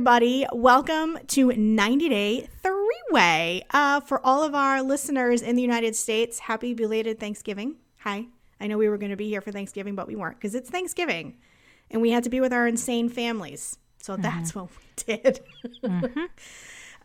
[0.00, 0.46] everybody.
[0.50, 3.66] Welcome to 90 Day Three Way.
[3.68, 7.76] Uh, for all of our listeners in the United States, happy belated Thanksgiving.
[7.98, 8.24] Hi.
[8.58, 10.70] I know we were going to be here for Thanksgiving, but we weren't because it's
[10.70, 11.36] Thanksgiving
[11.90, 13.76] and we had to be with our insane families.
[14.00, 14.22] So mm-hmm.
[14.22, 15.40] that's what we did.
[15.84, 16.24] mm-hmm.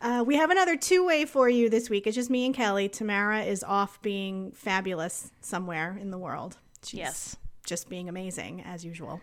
[0.00, 2.06] uh, we have another two way for you this week.
[2.06, 2.88] It's just me and Kelly.
[2.88, 6.56] Tamara is off being fabulous somewhere in the world.
[6.82, 7.36] She's yes.
[7.66, 9.20] Just being amazing as usual.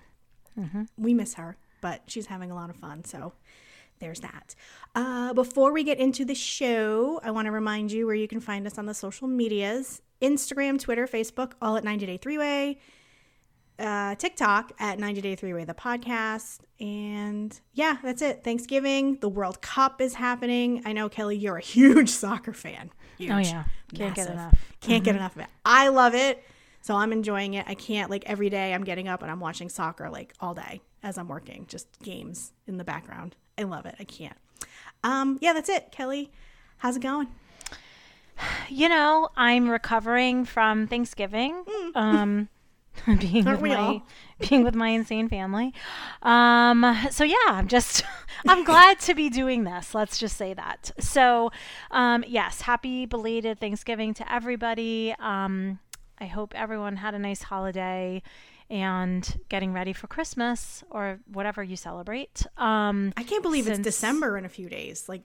[0.60, 0.84] Mm-hmm.
[0.96, 3.04] We miss her but she's having a lot of fun.
[3.04, 3.34] So
[4.04, 4.54] there's that.
[4.96, 8.42] Uh, before we get into the show, I want to remind you where you can
[8.42, 12.80] find us on the social medias Instagram, Twitter, Facebook, all at 90 Day Three Way.
[13.80, 16.60] Uh, TikTok at 90 Day Three Way, the podcast.
[16.80, 18.44] And yeah, that's it.
[18.44, 20.82] Thanksgiving, the World Cup is happening.
[20.86, 22.92] I know, Kelly, you're a huge soccer fan.
[23.18, 23.64] Huge, oh, yeah.
[23.94, 24.16] Can't massive.
[24.16, 24.54] get enough.
[24.82, 25.04] Can't mm-hmm.
[25.06, 25.48] get enough of it.
[25.66, 26.44] I love it.
[26.82, 27.66] So I'm enjoying it.
[27.68, 30.82] I can't, like, every day I'm getting up and I'm watching soccer, like, all day
[31.02, 33.38] as I'm working, just games in the background.
[33.58, 33.96] I love it.
[34.00, 34.38] I can't.
[35.04, 35.92] Um, yeah, that's it.
[35.92, 36.32] Kelly,
[36.78, 37.28] how's it going?
[38.70, 41.64] You know, I'm recovering from Thanksgiving.
[41.66, 41.96] Mm.
[41.96, 42.50] Um,
[43.20, 44.04] being Aren't with my all?
[44.50, 45.74] being with my insane family.
[46.22, 48.04] Um, so yeah, I'm just
[48.48, 49.96] I'm glad to be doing this.
[49.96, 50.92] Let's just say that.
[51.00, 51.52] So,
[51.92, 55.16] um, yes, happy belated Thanksgiving to everybody.
[55.20, 55.80] Um,
[56.20, 58.22] I hope everyone had a nice holiday
[58.70, 62.46] and getting ready for Christmas or whatever you celebrate.
[62.58, 65.08] Um, I can't believe since, it's December in a few days.
[65.08, 65.24] Like,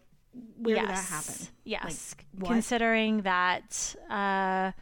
[0.58, 1.48] where yes, did that happen?
[1.64, 4.72] Yes, like, considering that uh,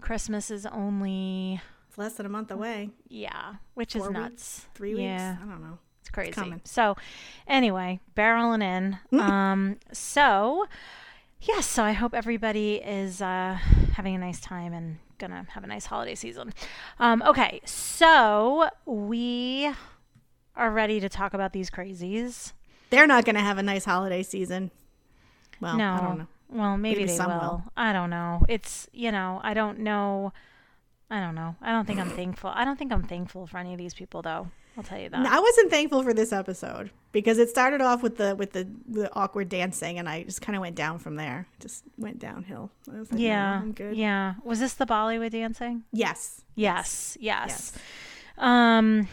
[0.00, 2.90] Christmas is only it's less than a month away.
[3.08, 4.30] Yeah, which Four is nuts.
[4.30, 5.32] Weeks, three yeah.
[5.32, 5.42] weeks.
[5.42, 5.78] I don't know.
[6.00, 6.52] It's crazy.
[6.56, 6.96] It's so,
[7.46, 9.20] anyway, barreling in.
[9.20, 10.66] um, so
[11.40, 13.58] yes, so I hope everybody is uh,
[13.94, 16.52] having a nice time and gonna have a nice holiday season.
[16.98, 19.70] Um, okay, so we
[20.56, 22.52] are ready to talk about these crazies.
[22.90, 24.70] They're not gonna have a nice holiday season.
[25.60, 25.92] Well, no.
[25.92, 26.26] I don't know.
[26.50, 27.28] Well, maybe, maybe they will.
[27.28, 27.62] will.
[27.76, 28.44] I don't know.
[28.48, 30.32] It's you know, I don't know.
[31.10, 31.56] I don't know.
[31.60, 32.50] I don't think I'm thankful.
[32.54, 34.48] I don't think I'm thankful for any of these people though.
[34.76, 35.26] I'll tell you that.
[35.26, 39.12] I wasn't thankful for this episode because it started off with the with the, the
[39.14, 41.46] awkward dancing, and I just kind of went down from there.
[41.60, 42.70] Just went downhill.
[42.86, 43.96] Like, yeah, no, I'm good.
[43.96, 44.34] Yeah.
[44.42, 45.84] Was this the Bollywood dancing?
[45.92, 46.42] Yes.
[46.56, 47.16] Yes.
[47.20, 47.48] Yes.
[47.48, 47.78] yes.
[48.38, 49.08] Um.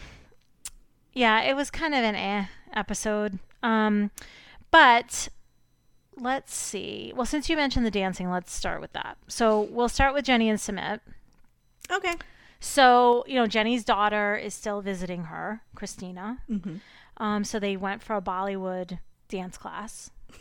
[1.12, 3.38] Yeah, it was kind of an eh episode.
[3.62, 4.10] Um,
[4.70, 5.28] but
[6.16, 7.12] let's see.
[7.14, 9.18] Well, since you mentioned the dancing, let's start with that.
[9.28, 11.00] So we'll start with Jenny and Sumit.
[11.90, 12.14] Okay.
[12.62, 16.38] So, you know, Jenny's daughter is still visiting her, Christina.
[16.48, 16.76] Mm-hmm.
[17.16, 20.10] Um, so they went for a Bollywood dance class.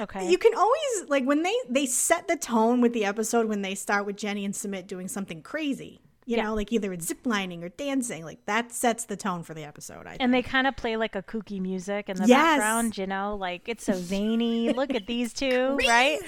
[0.00, 0.28] Okay.
[0.28, 3.76] You can always like when they they set the tone with the episode when they
[3.76, 6.00] start with Jenny and Sumit doing something crazy.
[6.24, 6.44] You yeah.
[6.44, 8.24] know, like either it's ziplining or dancing.
[8.24, 10.06] Like that sets the tone for the episode.
[10.06, 12.58] I and they kind of play like a kooky music in the yes.
[12.58, 12.96] background.
[12.96, 14.72] You know, like it's so zany.
[14.72, 16.20] Look at these two, right?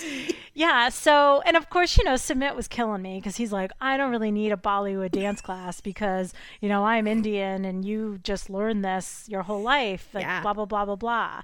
[0.54, 0.88] Yeah.
[0.88, 4.10] So, and of course, you know, Sumit was killing me because he's like, I don't
[4.10, 8.84] really need a Bollywood dance class because you know I'm Indian and you just learned
[8.84, 10.08] this your whole life.
[10.12, 10.42] Like yeah.
[10.42, 11.42] blah blah blah blah blah.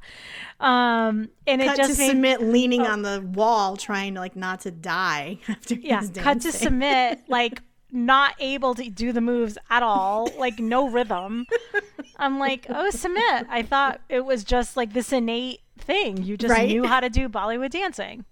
[0.59, 4.21] Um, and cut it just to made, Sumit leaning oh, on the wall trying to
[4.21, 6.00] like not to die after yeah.
[6.17, 11.46] Cut to Sumit like not able to do the moves at all, like no rhythm.
[12.16, 13.46] I'm like, oh, Sumit.
[13.48, 16.22] I thought it was just like this innate thing.
[16.22, 16.68] You just right?
[16.68, 18.24] knew how to do Bollywood dancing.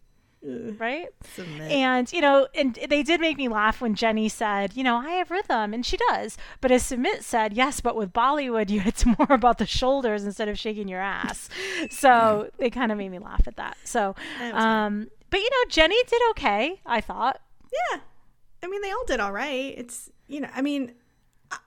[0.43, 1.09] right?
[1.37, 1.71] Sumit.
[1.71, 5.11] And, you know, and they did make me laugh when Jenny said, you know, I
[5.13, 6.37] have rhythm, and she does.
[6.61, 10.49] But as Sumit said, yes, but with Bollywood, you it's more about the shoulders instead
[10.49, 11.49] of shaking your ass.
[11.91, 13.77] so they kind of made me laugh at that.
[13.85, 14.15] So,
[14.53, 17.41] um, but, you know, Jenny did okay, I thought.
[17.73, 18.01] Yeah.
[18.63, 19.75] I mean, they all did all right.
[19.77, 20.93] It's you know, I mean,
[21.51, 21.59] I,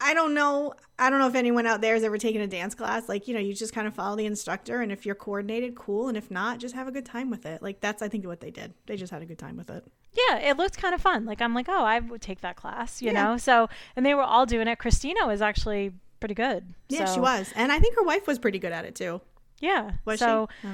[0.00, 0.74] I don't know.
[0.98, 3.08] I don't know if anyone out there has ever taken a dance class.
[3.08, 6.08] Like, you know, you just kind of follow the instructor, and if you're coordinated, cool,
[6.08, 7.62] and if not, just have a good time with it.
[7.62, 8.74] Like that's I think what they did.
[8.86, 9.84] They just had a good time with it.
[10.12, 11.26] Yeah, it looked kind of fun.
[11.26, 13.24] Like I'm like, oh, I would take that class, you yeah.
[13.24, 13.36] know.
[13.36, 14.78] So and they were all doing it.
[14.78, 16.74] Christina was actually pretty good.
[16.88, 17.14] Yeah, so.
[17.14, 19.20] she was, and I think her wife was pretty good at it too.
[19.60, 19.92] Yeah.
[20.04, 20.68] Was so, she?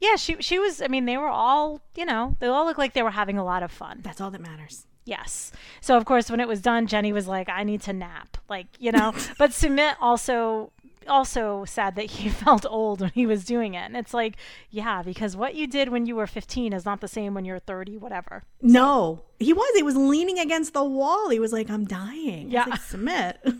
[0.00, 0.82] Yeah, she she was.
[0.82, 3.44] I mean, they were all, you know, they all looked like they were having a
[3.44, 4.00] lot of fun.
[4.02, 4.86] That's all that matters.
[5.04, 5.52] Yes.
[5.80, 8.36] So of course when it was done, Jenny was like, I need to nap.
[8.48, 9.12] Like, you know.
[9.38, 10.72] but Sumit also
[11.08, 13.84] also said that he felt old when he was doing it.
[13.86, 14.36] And it's like,
[14.70, 17.58] yeah, because what you did when you were 15 is not the same when you're
[17.58, 18.44] 30, whatever.
[18.60, 19.76] No, he was.
[19.76, 21.30] He was leaning against the wall.
[21.30, 22.50] He was like, I'm dying.
[22.50, 22.64] Yeah.
[22.64, 23.36] Like, Sumit.
[23.44, 23.56] well,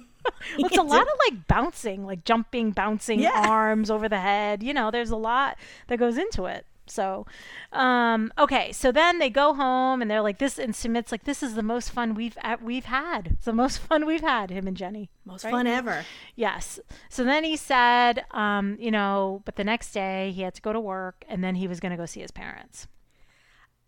[0.58, 3.46] it's a lot of like bouncing, like jumping, bouncing yeah.
[3.48, 4.62] arms over the head.
[4.62, 5.58] You know, there's a lot
[5.88, 6.66] that goes into it.
[6.86, 7.26] So,
[7.72, 8.72] um, okay.
[8.72, 11.62] So then they go home and they're like this, and Sumit's like, "This is the
[11.62, 13.28] most fun we've we've had.
[13.32, 15.10] It's the most fun we've had." Him and Jenny.
[15.24, 15.50] Most right?
[15.50, 16.04] fun ever.
[16.34, 16.80] Yes.
[17.08, 20.72] So then he said, um, you know, but the next day he had to go
[20.72, 22.88] to work, and then he was going to go see his parents.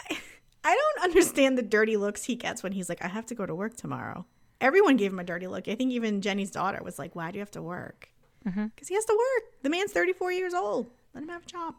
[0.08, 0.18] I,
[0.64, 3.44] I don't understand the dirty looks he gets when he's like, "I have to go
[3.44, 4.26] to work tomorrow."
[4.60, 5.68] Everyone gave him a dirty look.
[5.68, 8.08] I think even Jenny's daughter was like, "Why do you have to work?"
[8.44, 8.86] Because mm-hmm.
[8.86, 9.62] he has to work.
[9.62, 10.90] The man's thirty-four years old.
[11.12, 11.74] Let him have a job.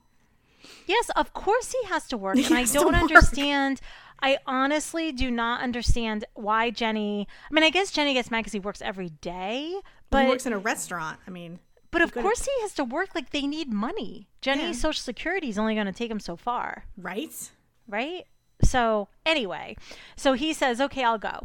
[0.87, 2.35] Yes, of course he has to work.
[2.45, 3.81] He and I don't understand.
[4.21, 7.27] I honestly do not understand why Jenny.
[7.49, 9.75] I mean, I guess Jenny gets mad because he works every day,
[10.09, 11.19] but he works in a restaurant.
[11.27, 11.59] I mean,
[11.91, 12.51] but of course to...
[12.55, 13.09] he has to work.
[13.15, 14.27] Like they need money.
[14.41, 14.81] Jenny's yeah.
[14.81, 16.85] Social Security is only going to take him so far.
[16.97, 17.51] Right.
[17.87, 18.25] Right.
[18.61, 19.75] So anyway,
[20.15, 21.41] so he says, "Okay, I'll go."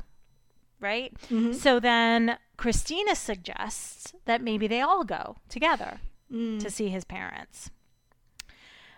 [0.81, 1.12] Right.
[1.25, 1.52] Mm-hmm.
[1.52, 6.00] So then Christina suggests that maybe they all go together
[6.32, 6.58] mm.
[6.61, 7.70] to see his parents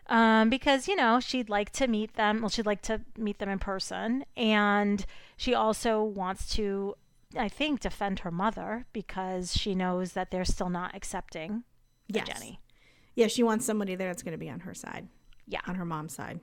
[0.08, 2.40] um, because you know she'd like to meet them.
[2.40, 5.04] Well, she'd like to meet them in person, and
[5.36, 6.94] she also wants to,
[7.36, 11.64] I think, defend her mother because she knows that they're still not accepting
[12.08, 12.26] yes.
[12.26, 12.60] Jenny.
[13.14, 15.08] Yeah, she wants somebody there that's going to be on her side.
[15.46, 16.40] Yeah, on her mom's side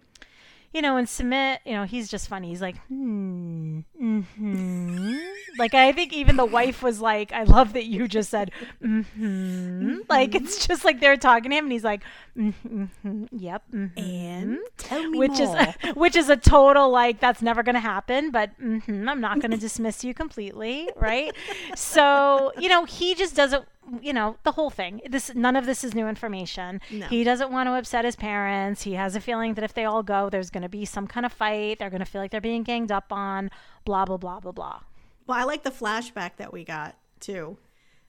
[0.74, 2.50] you know, and Sumit, you know, he's just funny.
[2.50, 5.16] He's like, hmm, mm-hmm.
[5.57, 8.51] like I think even the wife was like, I love that you just said,
[8.83, 9.19] mm-hmm.
[9.19, 10.00] Mm-hmm.
[10.10, 12.01] Like it's just like they're talking to him, and he's like,
[12.38, 13.98] mm-hmm, yep, mm-hmm.
[13.98, 15.57] and tell me which more.
[15.57, 19.22] is a, which is a total like that's never going to happen, but mm-hmm, I'm
[19.22, 21.36] not going to dismiss you completely, right?
[21.75, 23.65] so you know, he just doesn't
[24.01, 27.06] you know the whole thing this none of this is new information no.
[27.07, 30.03] he doesn't want to upset his parents he has a feeling that if they all
[30.03, 32.41] go there's going to be some kind of fight they're going to feel like they're
[32.41, 33.50] being ganged up on
[33.86, 34.80] blah blah blah blah blah
[35.27, 37.57] well i like the flashback that we got too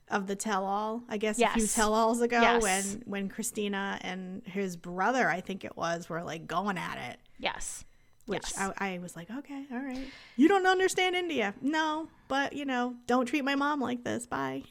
[0.09, 1.55] of the tell-all i guess yes.
[1.55, 2.63] a few tell-alls ago yes.
[2.63, 7.19] when when christina and his brother i think it was were like going at it
[7.39, 7.85] yes
[8.27, 8.73] which yes.
[8.79, 12.95] I, I was like okay all right you don't understand india no but you know
[13.07, 14.63] don't treat my mom like this bye.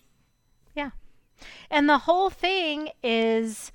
[1.70, 3.72] And the whole thing is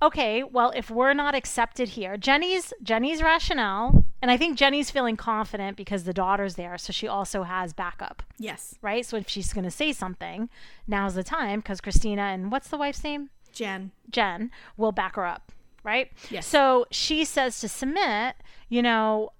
[0.00, 5.16] okay, well, if we're not accepted here, Jenny's Jenny's rationale, and I think Jenny's feeling
[5.16, 8.22] confident because the daughter's there, so she also has backup.
[8.38, 8.76] Yes.
[8.82, 9.04] Right?
[9.04, 10.48] So if she's going to say something,
[10.86, 13.30] now's the time because Christina and what's the wife's name?
[13.52, 13.92] Jen.
[14.10, 15.52] Jen will back her up,
[15.82, 16.10] right?
[16.30, 16.46] Yes.
[16.46, 18.34] So she says to Sumit,
[18.68, 19.32] you know,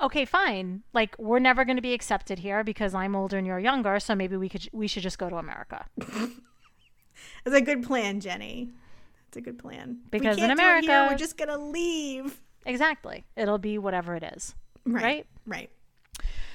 [0.00, 0.82] okay, fine.
[0.92, 4.14] Like we're never going to be accepted here because I'm older and you're younger, so
[4.14, 5.86] maybe we could we should just go to America.
[7.44, 8.70] It's a good plan, Jenny.
[9.28, 9.98] It's a good plan.
[10.10, 12.40] Because in America, here, we're just gonna leave.
[12.66, 13.24] Exactly.
[13.36, 14.54] It'll be whatever it is.
[14.86, 15.02] Right.
[15.02, 15.26] Right.
[15.46, 15.70] right.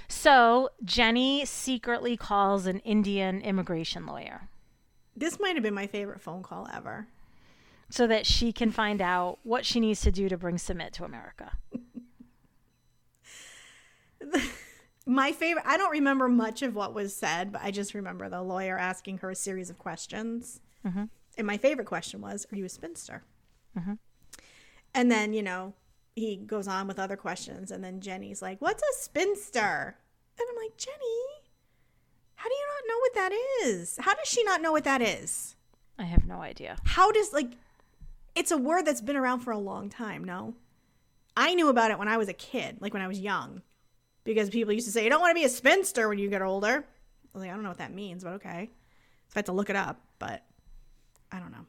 [0.07, 4.49] So Jenny secretly calls an Indian immigration lawyer.
[5.15, 7.07] This might have been my favorite phone call ever.
[7.91, 11.03] So that she can find out what she needs to do to bring Sumit to
[11.05, 11.53] America.
[15.09, 18.41] my favorite i don't remember much of what was said but i just remember the
[18.41, 20.61] lawyer asking her a series of questions.
[20.85, 21.05] Mm-hmm.
[21.37, 23.23] and my favorite question was are you a spinster?
[23.77, 23.93] Mm-hmm.
[24.93, 25.73] and then you know
[26.15, 29.97] he goes on with other questions and then jenny's like what's a spinster?
[30.39, 31.25] And i'm like jenny
[32.35, 33.97] how do you not know what that is?
[33.99, 35.57] How does she not know what that is?
[35.97, 36.77] I have no idea.
[36.85, 37.51] How does like
[38.33, 40.53] it's a word that's been around for a long time no?
[41.35, 43.61] I knew about it when i was a kid like when i was young
[44.29, 46.43] because people used to say you don't want to be a spinster when you get
[46.43, 46.85] older.
[46.85, 48.69] I was like, I don't know what that means, but okay.
[49.29, 50.43] So I had to look it up, but
[51.31, 51.65] I don't know.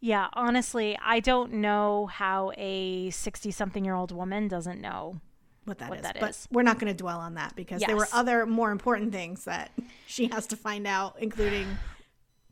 [0.00, 5.20] Yeah, honestly, I don't know how a 60 something year old woman doesn't know
[5.64, 6.02] what that what is.
[6.02, 6.48] That but is.
[6.50, 7.86] we're not going to dwell on that because yes.
[7.86, 9.70] there were other more important things that
[10.06, 11.78] she has to find out, including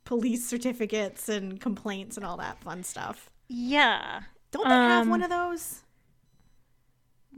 [0.05, 3.29] police certificates and complaints and all that fun stuff.
[3.49, 4.21] Yeah.
[4.51, 5.83] Don't they um, have one of those?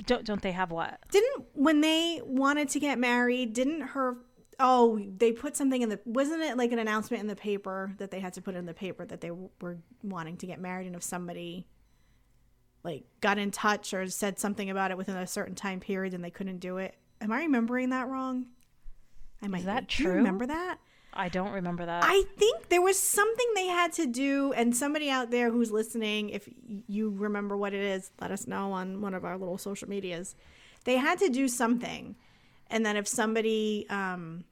[0.06, 1.00] Don't don't they have what?
[1.12, 4.18] Didn't when they wanted to get married, didn't her
[4.60, 8.12] oh, they put something in the wasn't it like an announcement in the paper that
[8.12, 10.96] they had to put in the paper that they were wanting to get married and
[10.96, 11.68] if somebody
[12.84, 16.24] like got in touch or said something about it within a certain time period and
[16.24, 16.96] they couldn't do it.
[17.22, 18.46] Am I remembering that wrong?
[19.42, 19.94] I might Is that be.
[19.94, 20.13] true?
[20.13, 20.77] remember that?
[21.18, 22.04] I don't remember that.
[22.06, 26.30] I think there was something they had to do, and somebody out there who's listening,
[26.30, 26.48] if
[26.88, 30.36] you remember what it is, let us know on one of our little social medias.
[30.84, 32.16] They had to do something,
[32.68, 34.46] and then if somebody um,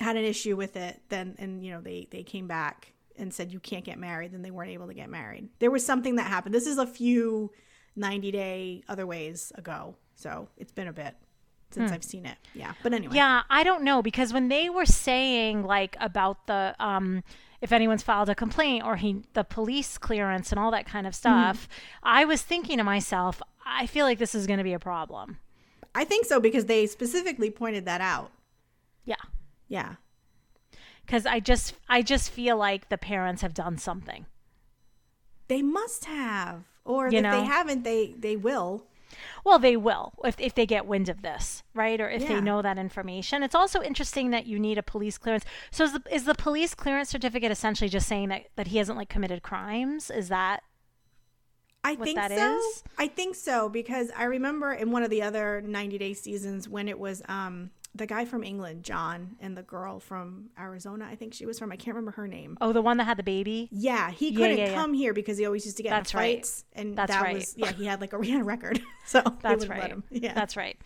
[0.00, 3.52] had an issue with it, then and you know they they came back and said
[3.52, 5.50] you can't get married, then they weren't able to get married.
[5.58, 6.54] There was something that happened.
[6.54, 7.52] This is a few
[7.94, 11.14] ninety day other ways ago, so it's been a bit.
[11.70, 12.36] Since I've seen it.
[12.54, 12.72] Yeah.
[12.82, 13.14] But anyway.
[13.16, 17.22] Yeah, I don't know because when they were saying like about the um
[17.60, 21.14] if anyone's filed a complaint or he the police clearance and all that kind of
[21.14, 21.68] stuff,
[22.02, 25.38] I was thinking to myself, I feel like this is going to be a problem.
[25.94, 28.30] I think so because they specifically pointed that out.
[29.04, 29.16] Yeah.
[29.68, 29.94] Yeah.
[31.06, 34.26] Cuz I just I just feel like the parents have done something.
[35.48, 36.64] They must have.
[36.84, 37.40] Or You if know?
[37.40, 38.86] they haven't, they they will.
[39.44, 42.00] Well, they will if, if they get wind of this, right?
[42.00, 42.28] Or if Yeah.
[42.28, 43.42] they know that information.
[43.42, 45.44] It's also interesting that you need a police clearance.
[45.70, 48.98] So is the, is the police clearance certificate essentially just saying that, that he hasn't
[48.98, 50.10] like committed crimes?
[50.10, 50.62] Is that
[51.84, 52.58] I what think that so.
[52.58, 52.84] is?
[52.98, 56.88] I think so because I remember in one of the other 90 day seasons when
[56.88, 61.34] it was um the guy from England, John, and the girl from Arizona, I think
[61.34, 61.70] she was from.
[61.72, 62.56] I can't remember her name.
[62.60, 63.68] oh the one that had the baby?
[63.70, 64.74] Yeah, he couldn't yeah, yeah.
[64.74, 66.36] come here because he always used to get That's in right.
[66.38, 67.34] fights, and That's that right.
[67.36, 67.72] was yeah.
[67.72, 69.90] He had like a, had a record, so they That's right.
[69.90, 70.04] him.
[70.10, 70.78] Yeah, That's right.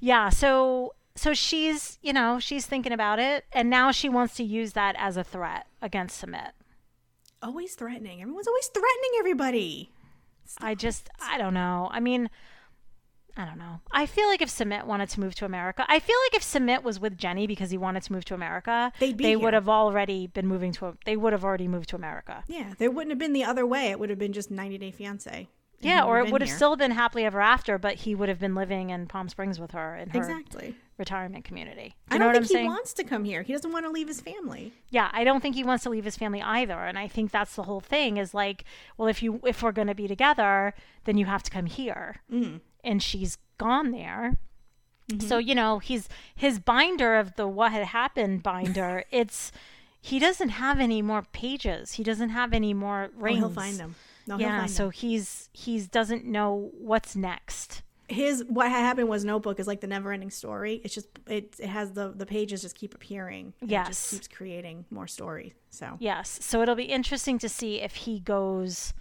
[0.00, 0.30] Yeah.
[0.30, 4.72] So so she's you know she's thinking about it, and now she wants to use
[4.72, 6.52] that as a threat against Sumit.
[7.42, 8.22] always threatening.
[8.22, 9.90] Everyone's always threatening everybody.
[10.60, 11.88] I just I don't know.
[11.92, 12.30] I mean.
[13.36, 13.80] I don't know.
[13.92, 16.82] I feel like if Sumit wanted to move to America, I feel like if Sumit
[16.82, 19.38] was with Jenny because he wanted to move to America, They'd be they here.
[19.40, 20.96] would have already been moving to.
[21.04, 22.44] They would have already moved to America.
[22.48, 23.90] Yeah, there wouldn't have been the other way.
[23.90, 25.48] It would have been just 90 Day Fiance.
[25.82, 26.56] Yeah, or it would have here.
[26.56, 29.70] still been happily ever after, but he would have been living in Palm Springs with
[29.70, 30.74] her in her exactly.
[30.98, 31.94] retirement community.
[32.10, 32.66] I Do you know don't what think I'm he saying?
[32.66, 33.40] wants to come here.
[33.40, 34.74] He doesn't want to leave his family.
[34.90, 37.54] yeah i don't think he wants to leave his family either and i think that's
[37.56, 38.64] the whole thing is like
[38.98, 42.16] well if you if we're going to be together then you have to come here
[42.30, 42.60] Mm.
[42.84, 44.36] And she's gone there
[45.10, 45.26] Mm-hmm.
[45.26, 49.50] so you know he's his binder of the what had happened binder it's
[50.00, 53.76] he doesn't have any more pages he doesn't have any more Oh, rings he'll find
[53.76, 53.96] them.
[54.28, 54.92] No, yeah so them.
[54.92, 59.86] he's he's doesn't know what's next his what had happened was notebook is like the
[59.88, 60.80] never ending story.
[60.84, 63.52] It's just it it has the the pages just keep appearing.
[63.60, 63.88] and It Yes.
[63.88, 65.54] just keeps creating more story.
[65.70, 68.94] So yes so it'll be interesting to see if he goes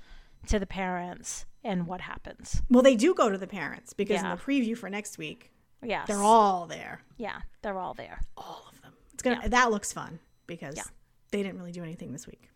[0.47, 4.31] to the parents and what happens well, they do go to the parents because Yeah.
[4.31, 5.51] in the preview for next week
[5.83, 8.93] yes they're all there, yeah they're all there all of them.
[9.13, 9.47] It's gonna Yeah.
[9.49, 10.83] that looks fun because Yeah.
[11.31, 12.49] they didn't really do anything this week.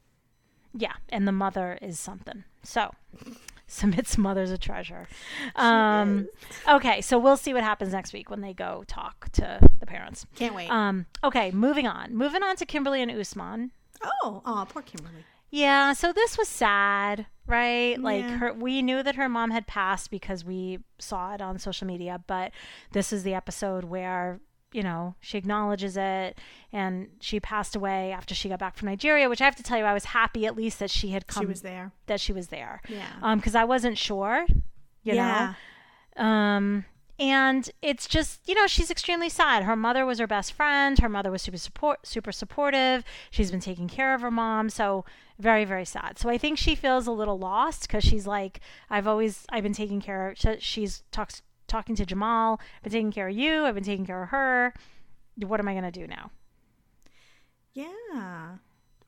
[0.76, 2.46] Yeah, and the mother is something.
[2.64, 2.92] So,
[3.68, 5.08] Sumit's mother's a treasure.
[5.56, 6.28] Um,
[6.68, 10.26] okay, so we'll see what happens next week when they go talk to the parents.
[10.36, 10.70] Can't wait.
[10.72, 12.16] Um, okay, moving on.
[12.16, 13.72] Moving on to Kimberly and Usman.
[14.04, 15.24] oh, oh, poor Kimberly.
[15.56, 17.96] Yeah, so this was sad, right?
[18.00, 21.86] Like her we knew that her mom had passed because we saw it on social
[21.86, 22.52] media, but
[22.92, 24.40] this is the episode where,
[24.72, 26.40] you know, she acknowledges it
[26.72, 29.78] and she passed away after she got back from Nigeria, which I have to tell
[29.78, 31.92] you I was happy at least that she had come She was there.
[32.08, 32.82] that she was there.
[32.90, 33.06] Yeah.
[33.22, 34.48] Um cuz I wasn't sure,
[35.04, 35.54] you yeah.
[36.18, 36.24] know.
[36.26, 36.86] Um
[37.24, 39.64] and it's just, you know, she's extremely sad.
[39.64, 41.00] Her mother was her best friend.
[41.00, 43.04] Her mother was super support, super supportive.
[43.32, 45.06] She's been taking care of her mom, so
[45.40, 46.20] very, very sad.
[46.20, 49.74] So I think she feels a little lost because she's like, I've always, I've been
[49.74, 50.38] taking care of.
[50.38, 52.60] she- She's talks talking to Jamal.
[52.78, 53.64] I've been taking care of you.
[53.66, 54.74] I've been taking care of her.
[55.38, 56.30] What am I gonna do now?
[57.74, 58.58] Yeah.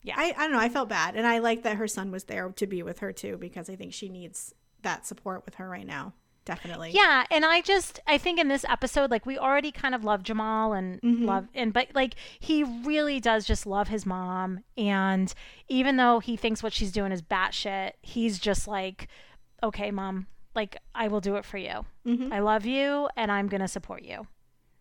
[0.03, 0.15] Yeah.
[0.17, 0.60] I, I don't know.
[0.60, 1.15] I felt bad.
[1.15, 3.75] And I like that her son was there to be with her too, because I
[3.75, 6.13] think she needs that support with her right now.
[6.45, 6.91] Definitely.
[6.93, 10.21] Yeah, and I just I think in this episode, like we already kind of love
[10.21, 11.25] Jamal and mm-hmm.
[11.25, 15.33] love and but like he really does just love his mom, and
[15.67, 19.07] even though he thinks what she's doing is batshit, he's just like,
[19.63, 21.85] okay, mom, like I will do it for you.
[22.05, 22.31] Mm-hmm.
[22.31, 24.27] I love you, and I'm gonna support you,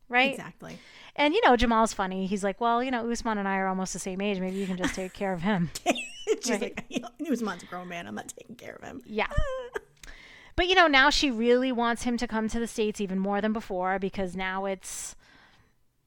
[0.08, 0.32] right?
[0.32, 0.78] Exactly.
[1.16, 2.26] And you know Jamal's funny.
[2.26, 4.38] He's like, well, you know Usman and I are almost the same age.
[4.38, 5.70] Maybe you can just take care of him.
[6.42, 6.82] She's Right.
[6.90, 8.06] like, Usman's a grown man.
[8.06, 9.00] I'm not taking care of him.
[9.06, 9.28] Yeah.
[9.76, 9.80] Ah.
[10.56, 13.40] But you know, now she really wants him to come to the states even more
[13.40, 15.16] than before because now it's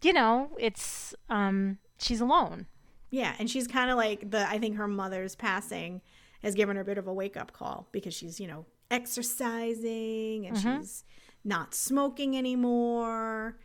[0.01, 2.67] you know, it's um she's alone.
[3.09, 4.47] Yeah, and she's kind of like the.
[4.47, 6.01] I think her mother's passing
[6.43, 10.47] has given her a bit of a wake up call because she's you know exercising
[10.47, 10.79] and Mm-hmm.
[10.79, 11.03] she's
[11.43, 13.57] not smoking anymore.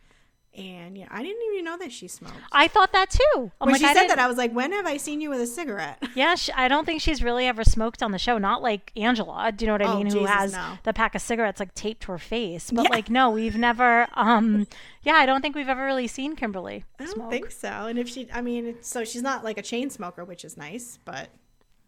[0.55, 2.35] And yeah, I didn't even know that she smoked.
[2.51, 3.51] I thought that too.
[3.59, 5.31] I'm when like, she I said that, I was like, "When have I seen you
[5.31, 8.37] with a cigarette?" Yeah, she, I don't think she's really ever smoked on the show.
[8.37, 10.05] Not like Angela, do you know what I Oh, mean?
[10.13, 10.77] Who has no.
[10.83, 12.69] the pack of cigarettes like taped to her face.
[12.69, 12.89] But Yeah.
[12.91, 14.07] like, no, we've never.
[14.13, 14.67] um
[15.01, 17.31] Yeah, I don't think we've ever really seen Kimberly I don't smoke.
[17.31, 17.67] think so.
[17.87, 20.99] And if she, I mean, so she's not like a chain smoker, which is nice,
[21.03, 21.27] but I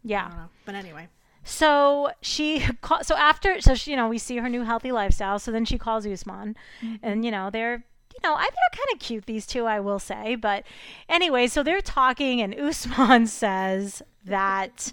[0.04, 0.28] Yeah.
[0.30, 0.50] don't know.
[0.66, 1.08] But anyway,
[1.44, 5.38] So she call, so after so she, you know we see her new healthy lifestyle.
[5.38, 6.56] So then she calls Usman,
[7.04, 7.84] and you know they're
[8.24, 10.36] you know I think they're kind of cute these two I will say.
[10.36, 10.64] But
[11.10, 14.92] anyway, so they're talking, and Usman says that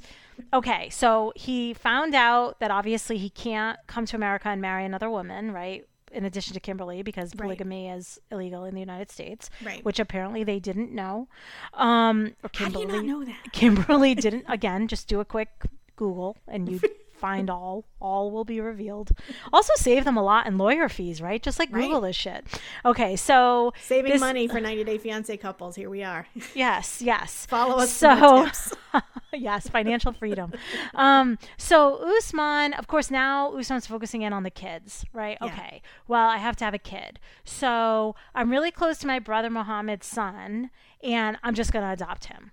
[0.53, 5.11] okay, so he found out that obviously he can't come to America and marry another
[5.11, 5.87] woman, right?
[6.15, 7.47] in addition to Kimberly, because Right.
[7.47, 9.83] polygamy is illegal in the United States, Right.
[9.83, 11.27] which apparently they didn't know.
[11.73, 13.53] Um, or How do Kimberly, you not know that?
[13.53, 14.45] Kimberly didn't.
[14.47, 15.49] Again, just do a quick
[15.97, 16.81] Google and you
[17.23, 17.85] find all.
[18.01, 19.13] All will be revealed.
[19.53, 21.41] Also, save them a lot in lawyer fees, right?
[21.41, 21.83] Just like Right.
[21.83, 22.45] Google this shit.
[22.85, 25.77] Okay, so Saving this- money for 90 Day Fiance couples.
[25.77, 26.27] Here we are.
[26.55, 27.47] Yes, yes.
[27.47, 28.73] Follow us So, for more tips.
[29.33, 30.53] yes, financial freedom.
[30.97, 35.39] um, so Usman, of course, now Usman's focusing in on the kids, right?
[35.41, 35.47] Yeah.
[35.47, 35.83] Okay.
[36.09, 37.21] Well, I have to have a kid.
[37.45, 40.71] So I'm really close to my brother Mohammed's son,
[41.05, 42.51] and I'm just going to adopt him.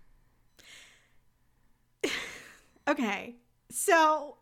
[2.88, 3.35] Okay.
[3.69, 4.38] So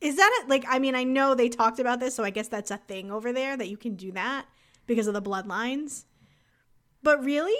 [0.00, 2.48] is that a, like I mean I know they talked about this so I guess
[2.48, 4.46] that's a thing over there that you can do that
[4.86, 6.04] because of the bloodlines.
[7.02, 7.56] But really?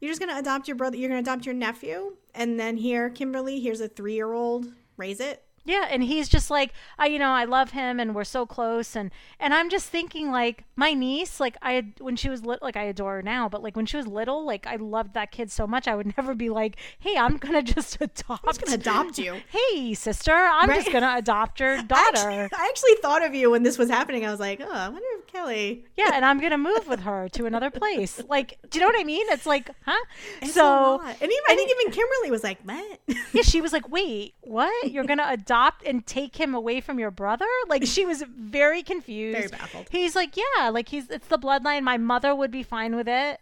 [0.00, 3.60] You're just to adopt your brother, you're to adopt your nephew and then here Kimberly,
[3.60, 5.43] here's a 3-year-old, raise it.
[5.66, 8.94] Yeah, and he's just like, I, you know, I love him, and we're so close,
[8.94, 12.76] and and I'm just thinking like my niece, like I when she was little, like
[12.76, 15.50] I adore her now, but like when she was little, like I loved that kid
[15.50, 19.18] so much, I would never be like, hey, I'm gonna just adopt, I'm to adopt
[19.18, 19.40] you.
[19.50, 20.80] hey sister, I'm Right.
[20.80, 22.18] just gonna adopt your I daughter.
[22.18, 24.26] actually, I actually thought of you when this was happening.
[24.26, 27.28] I was like, "Oh, I wonder if Kelly yeah, and I'm gonna move with her
[27.30, 28.20] to another place.
[28.28, 29.24] Like, do you know what I mean?
[29.30, 30.04] It's like, huh?
[30.42, 33.00] It's so and even I think even Kimberly was like, "What?"
[33.32, 34.90] yeah, she was like, "Wait, what?
[34.90, 39.36] You're gonna adopt and take him away from your brother?" Like she was very confused,
[39.38, 39.88] Very baffled.
[39.90, 41.82] He's like, "Yeah, like he's it's the bloodline.
[41.82, 43.40] My mother would be fine with it,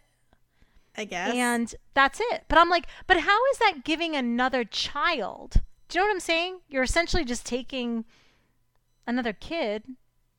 [0.95, 1.33] I guess.
[1.33, 6.03] and that's it." But I'm like, "But how is that giving another child?" Do you
[6.03, 6.59] know what I'm saying?
[6.69, 8.05] You're essentially just taking
[9.05, 9.83] another kid.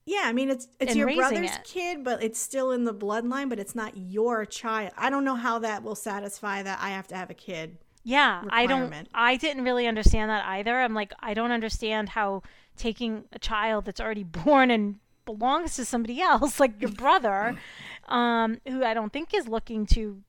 [0.06, 1.64] Yeah, I mean it's it's your brother's it.
[1.64, 4.92] kid, but it's still in the bloodline, but it's not your child.
[4.97, 7.78] I don't know how that will satisfy that I have to have a kid.
[8.04, 8.92] Yeah, I don't.
[9.14, 10.78] I didn't really understand that either.
[10.78, 12.42] I'm like, I don't understand how
[12.76, 17.56] taking a child that's already born and belongs to somebody else, like your brother,
[18.08, 20.20] um, who I don't think is looking to,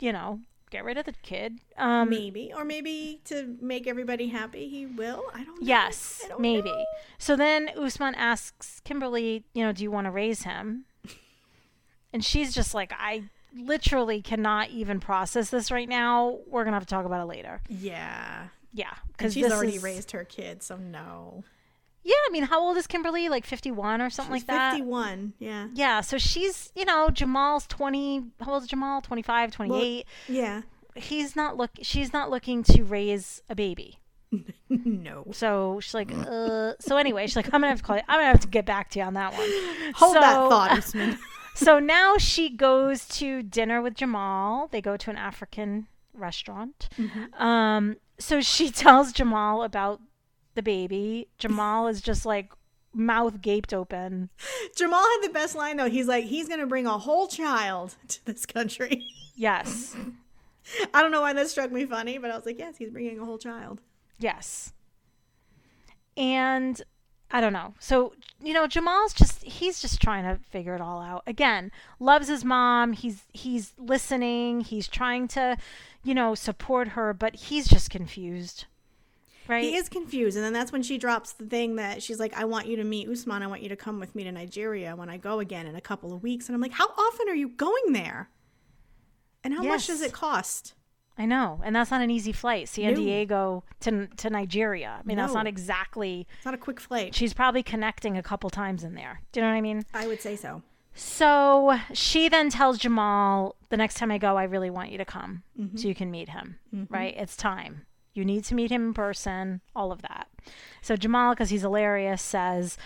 [0.00, 1.60] you know, get rid of the kid.
[1.78, 5.24] Um, Maybe, or maybe to make everybody happy, he will.
[5.32, 5.66] I don't know.
[5.66, 6.68] yes, I don't maybe.
[6.68, 6.84] know.
[7.16, 10.84] So then Usman asks Kimberly, you know, do you want to raise him?
[12.10, 13.24] And she's just like, I
[13.54, 16.38] literally cannot even process this right now.
[16.46, 17.60] We're gonna have to talk about it later.
[17.68, 21.44] Yeah, Yeah, because she's already raised her kid, so no.
[22.04, 23.28] Yeah, I mean, how old is Kimberly?
[23.28, 24.70] Like 51 or something She's like that?
[24.72, 25.34] Fifty-one.
[25.38, 28.22] Yeah, Yeah, so she's, you know, Jamal's 20.
[28.40, 29.02] How old is Jamal?
[29.02, 30.06] 25, 28.
[30.28, 30.62] yeah.
[30.94, 33.98] He's not look she's not looking to raise a baby.
[34.68, 35.26] no.
[35.32, 38.18] So she's like, uh so anyway, she's like, I'm gonna have to call you I'm
[38.18, 39.48] gonna have to get back to you on that one.
[39.94, 41.18] Hold that thought, Usman.
[41.58, 44.68] So now she goes to dinner with Jamal.
[44.68, 46.88] They go to an African restaurant.
[46.96, 47.42] Mm-hmm.
[47.42, 50.00] Um, so she tells Jamal about
[50.54, 51.26] the baby.
[51.36, 52.52] Jamal is just like
[52.94, 54.30] mouth gaped open.
[54.76, 55.90] Jamal had the best line though.
[55.90, 59.08] He's like, he's gonna bring a whole child to this country.
[59.34, 59.96] Yes.
[60.94, 63.18] I don't know why that struck me funny, but I was like, yes, he's bringing
[63.18, 63.80] a whole child.
[64.20, 64.72] Yes.
[66.16, 66.80] And
[67.30, 67.74] I don't know.
[67.78, 71.22] So, you know, Jamal's just he's just trying to figure it all out.
[71.26, 72.94] Again, loves his mom.
[72.94, 74.62] He's he's listening.
[74.62, 75.58] He's trying to,
[76.02, 78.64] you know, support her, but he's just confused.
[79.46, 79.64] Right?
[79.64, 82.44] He is confused, and then that's when she drops the thing that she's like, "I
[82.44, 83.42] want you to meet Usman.
[83.42, 85.80] I want you to come with me to Nigeria when I go again in a
[85.80, 88.30] couple of weeks." And I'm like, "How often are you going there?
[89.42, 90.74] And how much does it cost?"
[91.18, 91.60] I know.
[91.64, 92.68] And that's not an easy flight.
[92.68, 93.00] San No.
[93.00, 94.98] Diego to to Nigeria.
[95.00, 97.14] I mean, that's not exactly It's not a quick flight.
[97.14, 99.20] she's probably connecting a couple times in there.
[99.32, 99.84] Do you know what I mean?
[99.92, 100.62] I would say so.
[100.94, 105.04] So she then tells Jamal, the next time I go, I really want you to
[105.04, 105.76] come Mm-hmm.
[105.76, 106.58] so you can meet him,
[106.90, 107.14] right?
[107.16, 107.82] It's time.
[108.14, 110.26] You need to meet him in person, all of that.
[110.82, 112.76] So Jamal, because he's hilarious, says,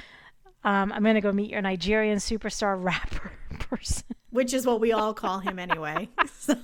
[0.65, 4.05] um, I'm going to go meet your Nigerian superstar rapper person.
[4.31, 6.09] Which is what we all call him anyway.
[6.43, 6.57] So,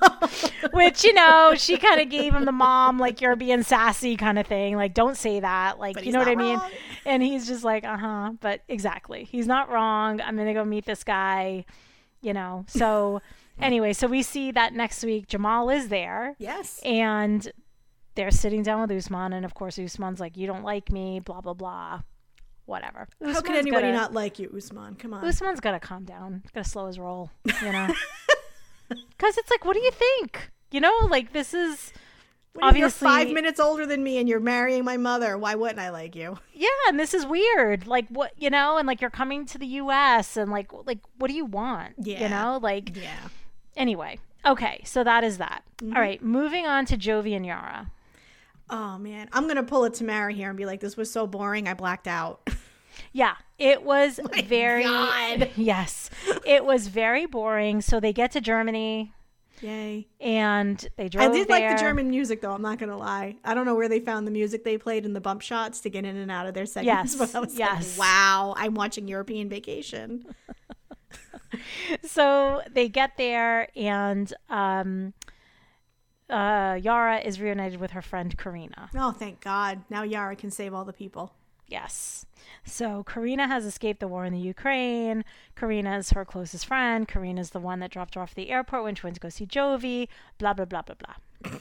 [0.72, 4.36] Which, you know, she kind of gave him the mom, like, you're being sassy kind
[4.36, 4.74] of thing.
[4.74, 5.78] Like, don't say that.
[5.78, 6.58] Like, But you know what I mean?
[6.58, 6.70] wrong.
[7.06, 8.32] And he's just like, uh huh.
[8.40, 9.22] But exactly.
[9.22, 10.20] He's not wrong.
[10.20, 11.64] I'm going to go meet this guy,
[12.22, 12.64] you know.
[12.66, 13.22] So,
[13.60, 16.80] anyway, so we see that next week Jamal is there yes.
[16.84, 17.52] and
[18.16, 19.32] they're sitting down with Usman.
[19.32, 22.00] And of course, Usman's like, you don't like me, blah, blah, blah.
[22.68, 23.08] Whatever.
[23.20, 24.96] How can Usman's anybody gotta- not like you, Usman?
[24.96, 25.24] Come on.
[25.24, 26.42] Usman's got to calm down.
[26.54, 27.88] Got to slow his roll, you know?
[28.88, 30.50] Because it's like, what do you think?
[30.70, 31.92] You know, like this is
[32.54, 35.36] What if You're obviously five minutes older than me, and you're marrying my mother.
[35.36, 36.38] Why wouldn't I like you?
[36.54, 37.86] yeah, and this is weird.
[37.86, 40.36] Like what you know, and like you're coming to the U.S.
[40.38, 41.94] and like like what do you want?
[41.98, 43.28] Yeah, you know, like Yeah.
[43.76, 44.18] anyway.
[44.46, 45.64] Okay, so that is that.
[45.82, 45.94] Mm-hmm.
[45.96, 47.90] All right, moving on to Jovi and Yara.
[48.70, 51.68] Oh man, I'm gonna pull a Tamara here and be like, "This was so boring.
[51.68, 52.48] I blacked out."
[53.12, 55.50] Yeah, it was My very God.
[55.56, 56.10] yes,
[56.44, 57.80] it was very boring.
[57.80, 59.12] So they get to Germany
[59.60, 60.08] Yay.
[60.20, 63.36] and they drove I did like the German music though, I'm not gonna lie.
[63.44, 65.90] I don't know where they found the music they played in the bump shots to
[65.90, 67.96] get in and out of their segments, Yes, but I was yes.
[67.96, 70.26] like, wow, I'm watching European vacation.
[72.04, 75.14] so they get there and um
[76.30, 78.90] uh Yara is reunited with her friend Karina.
[78.94, 79.82] Oh, thank God.
[79.90, 81.32] Now Yara can save all the people.
[81.66, 82.24] Yes.
[82.64, 85.24] So Karina has escaped the war in the Ukraine.
[85.54, 87.06] Karina is her closest friend.
[87.06, 89.20] Karina is the one that dropped her off at the airport when she went to
[89.20, 90.08] go see Jovi.
[90.38, 91.58] Blah blah blah blah blah.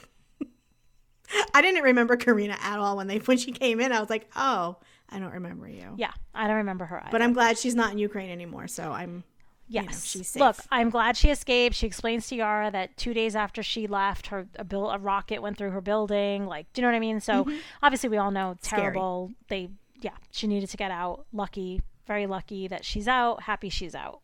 [1.54, 3.92] I didn't remember Karina at all when they when she came in.
[3.92, 4.76] I was like, oh,
[5.10, 5.94] I don't remember you.
[5.96, 7.00] Yeah, I don't remember her.
[7.00, 7.10] Either.
[7.10, 8.66] But I'm glad she's not in Ukraine anymore.
[8.66, 9.24] So I'm
[9.68, 9.84] Yes.
[9.86, 10.40] know, she's safe.
[10.40, 11.76] Look, I'm glad she escaped.
[11.76, 15.42] She explains to Yara that two days after she left, her a, bill, a rocket
[15.42, 16.46] went through her building.
[16.46, 17.20] Like, do you know what I mean?
[17.20, 17.46] So
[17.82, 18.64] obviously, we all know Mm-hmm.
[18.66, 18.80] Scary.
[18.82, 19.32] terrible.
[19.48, 19.68] They,
[20.00, 21.26] yeah, she needed to get out.
[21.32, 23.42] Lucky, very lucky that she's out.
[23.42, 24.20] Happy she's out.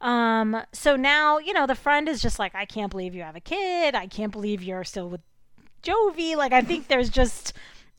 [0.00, 3.36] Um, so now, you know, the friend is just like, I can't believe you have
[3.36, 3.94] a kid.
[3.94, 5.20] I can't believe you're still with
[5.82, 6.36] Jovi.
[6.36, 7.52] Like, I think there's just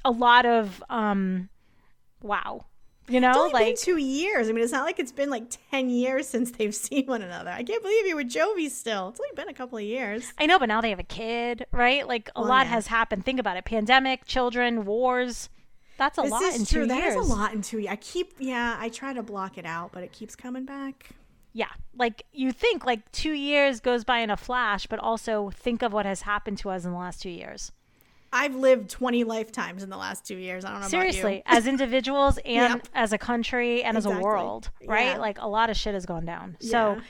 [0.04, 1.50] a lot of, um,
[2.24, 2.66] wow.
[3.08, 4.48] You know, like two years.
[4.48, 7.50] I mean, it's not like it's been like ten years since they've seen one another.
[7.50, 9.10] I can't believe you were Jovi still.
[9.10, 10.32] It's only been a couple of years.
[10.38, 12.08] I know, but now they have a kid, right?
[12.08, 12.74] Like a Well, lot yeah.
[12.74, 13.26] has happened.
[13.26, 15.50] Think about it: pandemic, children, wars.
[15.98, 16.84] That's a This lot in true.
[16.84, 17.16] two That years.
[17.16, 17.92] is a lot in two years.
[17.92, 21.10] I keep, yeah, I try to block it out, but it keeps coming back.
[21.54, 25.82] Yeah, like you think like two years goes by in a flash, but also think
[25.84, 27.72] of what has happened to us in the last two years.
[28.34, 30.64] I've lived twenty lifetimes in the last two years.
[30.66, 31.58] I don't know Seriously, about you.
[31.58, 32.88] as individuals and Yep.
[32.96, 35.08] as a country and as a world, right?
[35.08, 35.18] Yeah.
[35.18, 36.58] Like a lot of shit has gone down.
[36.62, 36.72] Yeah.
[36.72, 37.02] So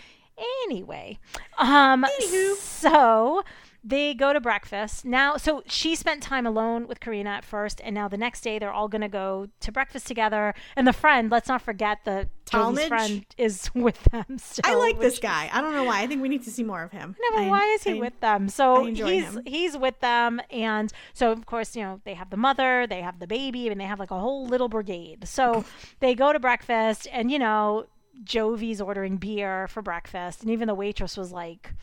[0.65, 1.19] anyway,
[1.57, 2.55] um Anywho.
[2.55, 3.43] so
[3.83, 5.05] they go to breakfast.
[5.05, 8.59] Now so she spent time alone with Karina at first and now the next day
[8.59, 12.29] they're all going to go to breakfast together and the friend, let's not forget the
[12.45, 12.87] Talmadge?
[12.89, 14.63] friend is with them still.
[14.71, 15.49] I like this guy.
[15.51, 16.01] I don't know why.
[16.01, 17.15] I think we need to see more of him.
[17.19, 18.49] no, but I- why is he I- with them?
[18.49, 18.99] So he's
[19.33, 19.41] him.
[19.45, 23.19] he's with them, and so of course you know they have the mother, they have
[23.19, 25.27] the baby, and they have like a whole little brigade.
[25.27, 25.63] So
[26.01, 27.85] they go to breakfast, and you know
[28.23, 31.73] Jovi's ordering beer for breakfast, and even the waitress was like,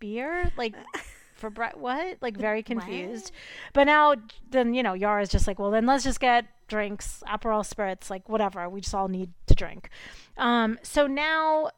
[0.00, 0.74] "Beer, like."
[1.44, 2.16] For bre- what?
[2.22, 3.30] Like very confused.
[3.74, 4.14] But now,
[4.50, 8.30] then you know, Yara's just like, well, then let's just get drinks, Aperol spritz, like
[8.30, 8.66] whatever.
[8.70, 9.90] We just all need to drink.
[10.38, 11.68] Um, so now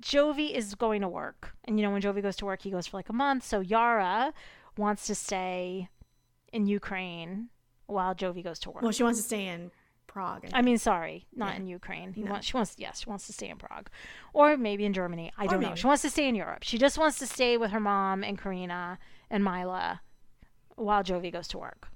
[0.00, 1.56] Jovi is going to work.
[1.64, 3.44] And you know, when Jovi goes to work, he goes for like a month.
[3.44, 4.32] So Yara
[4.76, 5.88] wants to stay
[6.52, 7.48] in Ukraine
[7.86, 8.82] while Jovi goes to work.
[8.82, 9.72] Well, she wants to stay in
[10.12, 10.46] Prague.
[10.52, 11.60] I mean, sorry, not Yeah.
[11.60, 12.12] in Ukraine.
[12.12, 12.32] He No.
[12.32, 13.88] wants, she wants, yes, she wants to stay in Prague,
[14.34, 15.32] or maybe in Germany.
[15.38, 15.74] I don't know.
[15.74, 16.62] She wants to stay in Europe.
[16.62, 18.98] She just wants to stay with her mom and Karina
[19.30, 20.02] and Mila
[20.76, 21.88] while Jovi goes to work.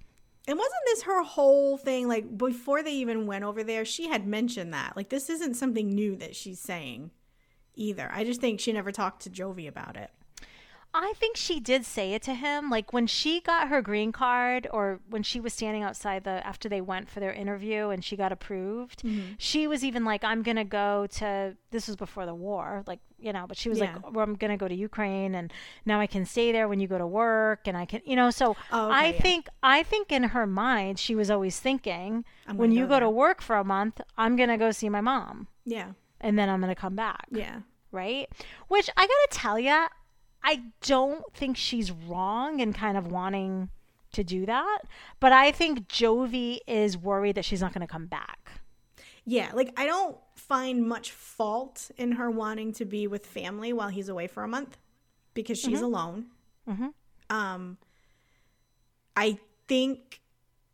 [0.49, 2.09] And wasn't this her whole thing?
[2.09, 4.97] Like before they even went over there, she had mentioned that.
[4.97, 7.11] Like this isn't something new that she's saying
[7.75, 8.09] either.
[8.13, 10.11] I just think she never talked to Jovi about it.
[10.99, 12.71] I think she did say it to him.
[12.71, 16.69] Like when she got her green card, or when she was standing outside the after
[16.69, 19.03] they went for their interview and she got approved,
[19.39, 23.33] she was even like, "I'm gonna go to." This was before the war, like you
[23.33, 23.45] know.
[23.47, 23.97] But she was Yeah.
[23.97, 25.53] like, well, "I'm gonna go to Ukraine, and
[25.85, 28.31] now I can stay there when you go to work, and I can, you know."
[28.31, 29.21] So Oh, I yeah.
[29.21, 33.01] think I think in her mind, she was always thinking, when gonna you go go
[33.01, 35.93] to work for a month, I'm gonna go see my mom, Yeah.
[36.23, 37.61] and then I'm gonna come back Yeah.
[37.93, 38.29] right?
[38.69, 39.89] Which I gotta tell ya,
[40.47, 43.69] I don't think she's wrong in kind of wanting
[44.13, 44.79] to do that,
[45.21, 48.53] but I think Jovi is worried that she's not going to come back.
[49.27, 53.89] Yeah, like I don't find much fault in her wanting to be with family while
[53.89, 54.79] he's away for a month
[55.35, 56.27] because she's alone.
[56.69, 56.93] Mhm.
[57.29, 57.77] Um,
[59.17, 60.21] I think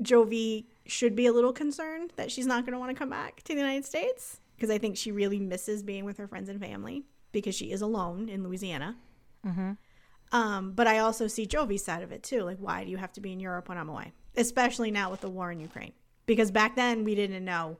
[0.02, 3.42] Jovi should be a little concerned that she's not going to want to come back
[3.44, 6.60] to the United States because I think she really misses being with her friends and
[6.60, 8.96] family because she is alone in Louisiana.
[10.32, 12.42] Um, but I also see Jovi's side of it too.
[12.42, 14.12] Like, why do you have to be in Europe when I'm away?
[14.36, 15.92] Especially now with the war in Ukraine.
[16.24, 17.76] Because back then we didn't know.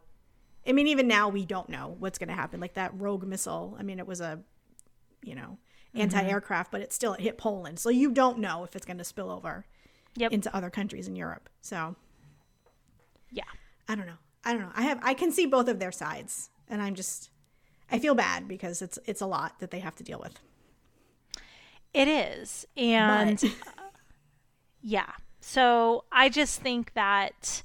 [0.66, 2.60] I mean, even now we don't know what's going to happen.
[2.60, 3.76] Like that rogue missile.
[3.78, 4.40] I mean, it was a,
[5.22, 5.58] you know,
[5.94, 7.78] anti-aircraft, but it still hit Poland.
[7.78, 9.64] So you don't know if it's going to spill over
[10.14, 10.32] Yep.
[10.32, 11.48] into other countries in Europe.
[11.62, 11.96] So
[13.30, 13.44] Yeah.
[13.88, 14.18] I don't know.
[14.44, 14.72] I don't know.
[14.74, 17.30] I have I can see both of their sides, and I'm just
[17.90, 20.38] I feel bad because it's it's a lot that they have to deal with.
[21.94, 22.66] It is.
[22.76, 23.74] And But-
[24.82, 25.10] yeah.
[25.40, 27.62] So I just think that,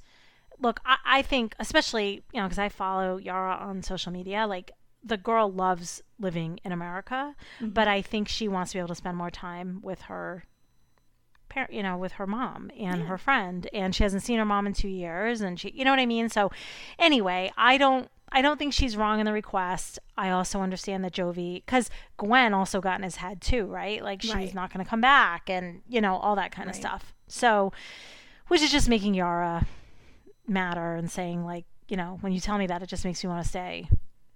[0.58, 4.72] look, I, I think, especially, you know, because I follow Yara on social media, like
[5.02, 7.68] the girl loves living in America, mm-hmm.
[7.68, 10.44] but I think she wants to be able to spend more time with her
[11.48, 13.68] parent, you know, with her mom and her friend.
[13.72, 15.40] And she hasn't seen her mom in two years.
[15.40, 16.28] And she, you know what I mean?
[16.28, 16.50] So
[16.98, 19.98] anyway, I don't, I don't think she's wrong in the request.
[20.16, 24.02] I also understand that Jovi, because Gwen also got in his head too, right?
[24.02, 24.54] Like she's Right.
[24.54, 27.14] not going to come back, and you know all that kind of stuff.
[27.26, 27.72] So,
[28.48, 29.66] which is just making Yara
[30.46, 33.28] matter and saying like, you know, when you tell me that, it just makes me
[33.30, 33.88] want to stay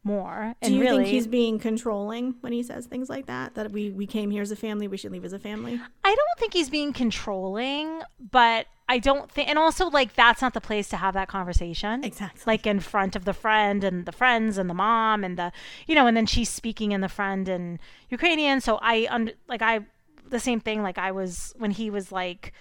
[0.05, 0.55] more.
[0.63, 3.55] Do you really, think he's being controlling when he says things like that?
[3.55, 5.81] That we, we came here as a family, we should leave as a family?
[6.05, 10.53] I don't think he's being controlling, but I don't think, and also like that's not
[10.53, 12.05] the place to have that conversation.
[12.05, 12.43] Exactly.
[12.47, 15.51] Like in front of the friend and the friends and the mom and the,
[15.87, 17.79] you know, and then she's speaking in the friend and
[18.11, 18.61] Ukrainian.
[18.61, 19.81] So I, un- like I,
[20.29, 20.83] the same thing.
[20.83, 22.53] Like I was when he was like,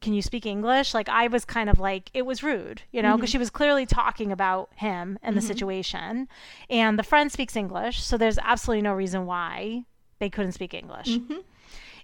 [0.00, 3.16] "Can you speak English?" Like I was kind of like it was rude, you know,
[3.16, 3.32] because mm-hmm.
[3.32, 5.48] she was clearly talking about him and the mm-hmm.
[5.48, 6.28] situation,
[6.70, 9.84] and the friend speaks English, so there's absolutely no reason why
[10.18, 11.08] they couldn't speak English.
[11.08, 11.40] Mm-hmm.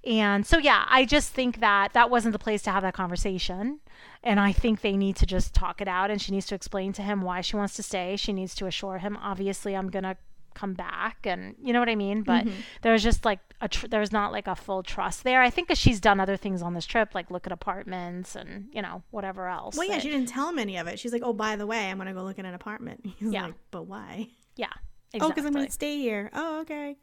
[0.05, 3.81] And so, yeah, I just think that that wasn't the place to have that conversation.
[4.23, 6.11] And I think they need to just talk it out.
[6.11, 8.17] And she needs to explain to him why she wants to stay.
[8.17, 10.17] She needs to assure him, obviously, I'm going to
[10.55, 11.19] come back.
[11.25, 12.23] And you know what I mean?
[12.23, 12.59] But mm-hmm.
[12.83, 15.41] there's just like a, tr- there's not like a full trust there.
[15.41, 18.83] I think she's done other things on this trip, like look at apartments and, you
[18.83, 19.77] know, whatever else.
[19.77, 20.99] Well, yeah, that- she didn't tell him any of it.
[20.99, 23.07] She's like, oh, by the way, I'm going to go look at an apartment.
[23.19, 23.47] He's Yeah.
[23.47, 24.29] like, but why?
[24.57, 24.67] yeah.
[25.21, 26.31] Oh, because I'm to stay here.
[26.35, 26.97] Oh, okay.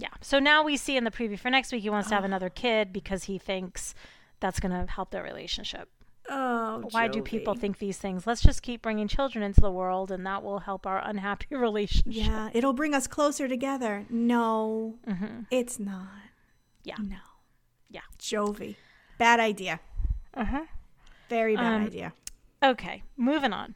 [0.00, 0.08] Yeah.
[0.22, 2.48] So now we see in the preview for next week, he wants to have another
[2.48, 3.94] kid because he thinks
[4.40, 5.88] that's going to help their relationship.
[6.28, 8.26] Oh, Why do people think these things?
[8.26, 12.12] Let's just keep bringing children into the world, and that will help our unhappy relationship.
[12.14, 14.06] Yeah, it'll bring us closer together.
[14.08, 14.96] No,
[15.50, 16.06] it's not.
[16.84, 16.96] Yeah.
[17.02, 17.16] No.
[17.90, 18.00] Yeah.
[18.18, 18.76] Jovi.
[19.18, 19.80] Bad idea.
[20.32, 20.64] Uh huh.
[21.28, 22.12] Very bad Um, idea.
[22.62, 23.74] Okay, moving on.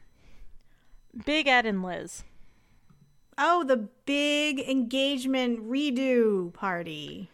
[1.25, 2.23] Big Ed and Liz.
[3.37, 7.29] Oh, the big engagement redo party.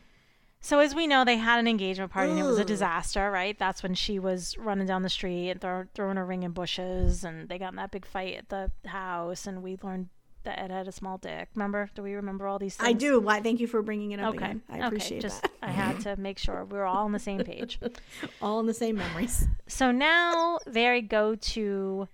[0.63, 3.57] So as we know, they had an engagement party and it was a disaster, right?
[3.57, 7.23] That's when she was running down the street and throw, throwing a ring in bushes,
[7.23, 10.09] and they got in that big fight at the house, and we learned
[10.43, 11.49] that Ed had a small dick.
[11.55, 11.89] Remember?
[11.95, 12.87] Do we remember all these things?
[12.89, 13.19] I do.
[13.19, 13.41] Why?
[13.41, 14.45] Thank you for bringing it up Okay.
[14.45, 14.61] again.
[14.69, 14.85] I okay.
[14.87, 15.51] appreciate Just that.
[15.63, 17.79] I had to make sure we were all on the same page.
[18.41, 19.47] All in the same memories.
[19.67, 22.07] So now they go to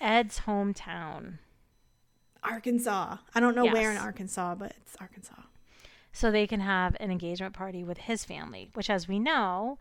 [0.00, 1.38] Ed's hometown.
[2.48, 3.16] Arkansas.
[3.34, 5.34] I don't know where in Arkansas, but it's Arkansas.
[6.12, 9.78] so they can have an engagement party with his family, which, as we know,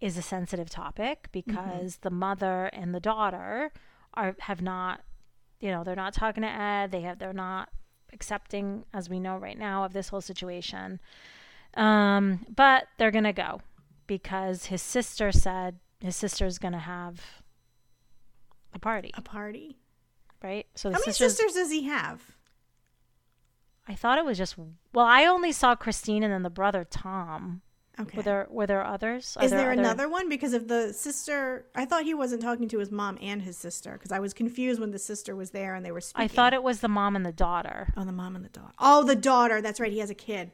[0.00, 3.72] is a sensitive topic because the mother and the daughter
[4.14, 5.00] are have not,
[5.60, 6.90] you know, they're not talking to Ed.
[6.90, 7.68] They have they're not
[8.12, 11.00] accepting, as we know right now, of this whole situation.
[11.74, 13.62] Um, but they're gonna go
[14.06, 17.42] because his sister said his sister's gonna have
[18.74, 19.78] a party, A party.
[20.42, 20.66] Right?
[20.74, 22.22] So the How many sister's sisters does he have?
[23.88, 27.62] I thought it was just well, I only saw Christine and then the brother Tom.
[28.00, 28.16] Okay.
[28.16, 29.36] Were there were there others?
[29.38, 30.28] Are Is there other- another one?
[30.28, 33.92] Because of the sister, I thought he wasn't talking to his mom and his sister
[33.92, 36.24] because I was confused when the sister was there and they were speaking.
[36.24, 37.92] I thought it was the mom and the daughter.
[37.96, 38.72] Oh, the mom and the daughter.
[38.78, 39.60] Oh, the daughter.
[39.60, 39.92] That's right.
[39.92, 40.52] He has a kid.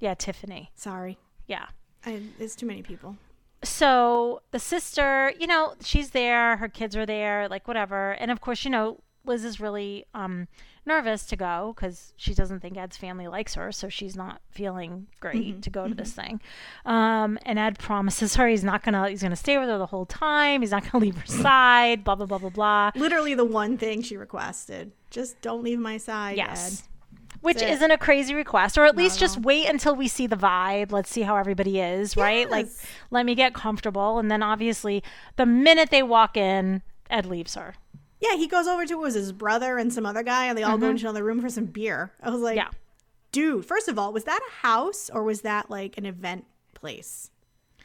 [0.00, 0.72] Yeah, Tiffany.
[0.74, 1.16] Sorry.
[1.46, 1.66] Yeah.
[2.04, 3.16] I, it's too many people.
[3.62, 8.12] So the sister, you know, she's there, her kids are there, like whatever.
[8.12, 10.48] And of course, you know, Liz is really um,
[10.84, 15.06] nervous to go because she doesn't think Ed's family likes her, so she's not feeling
[15.20, 16.40] great to go to this thing.
[16.84, 20.06] Um, and Ed promises her he's not gonna he's gonna stay with her the whole
[20.06, 20.60] time.
[20.60, 22.04] He's not gonna leave her side.
[22.04, 22.90] Blah blah blah blah blah.
[22.94, 24.92] Literally the one thing she requested.
[25.10, 26.82] Just don't leave my side, Yes.
[26.82, 26.88] Ed.
[27.40, 27.74] Which That's it.
[27.74, 29.42] isn't a crazy request, or at least just all.
[29.42, 30.92] wait until we see the vibe.
[30.92, 32.48] Let's see how everybody is, right?
[32.50, 32.68] Like,
[33.10, 34.18] let me get comfortable.
[34.18, 35.02] And then obviously,
[35.36, 37.74] the minute they walk in, Ed leaves her.
[38.20, 40.78] Yeah, he goes over to was his brother and some other guy, and they all
[40.78, 42.12] go into another room for some beer.
[42.22, 42.68] I was like, Mm-hmm.
[42.72, 42.78] Yeah.
[43.32, 47.30] dude, first of all, was that a house or was that like an event place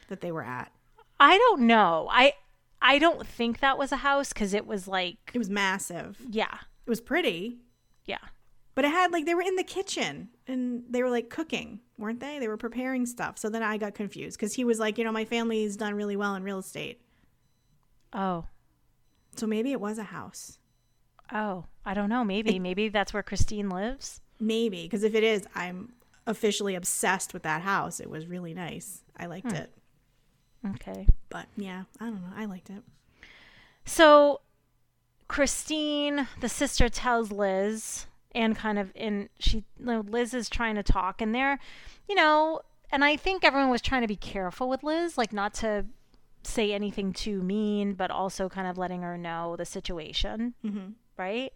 [0.08, 0.72] that they were at?
[1.18, 2.08] I don't know.
[2.10, 2.32] I
[2.80, 6.16] I don't think that was a house because it was like, It was massive.
[6.30, 6.54] yeah,
[6.86, 7.58] It was pretty,
[8.06, 8.18] yeah.
[8.74, 12.20] but it had like they were in the kitchen and they were like cooking, weren't
[12.20, 12.38] they?
[12.38, 13.36] They were preparing stuff.
[13.36, 16.16] So then I got confused because he was like, you know, my family's done really
[16.16, 17.02] well in real estate.
[18.14, 18.46] Oh,
[19.36, 20.58] So maybe it was a house.
[21.32, 22.24] oh, I don't know.
[22.24, 24.20] Maybe, maybe that's where Christine lives.
[24.38, 25.92] Maybe because if it is, I'm
[26.26, 28.00] officially obsessed with that house.
[28.00, 29.02] It was really nice.
[29.16, 29.56] I liked hmm.
[29.56, 29.72] it.
[30.74, 31.06] Okay.
[31.28, 32.32] But yeah, I don't know.
[32.36, 32.82] I liked it.
[33.84, 34.40] So
[35.28, 40.74] Christine, the sister, tells Liz, and kind of in she, you know, Liz is trying
[40.76, 41.58] to talk, and they're,
[42.08, 45.54] you know, and I think everyone was trying to be careful with Liz, like not
[45.54, 45.86] to
[46.42, 50.94] say anything too mean, but also kind of letting her know the situation, Mhm.
[51.16, 51.52] right?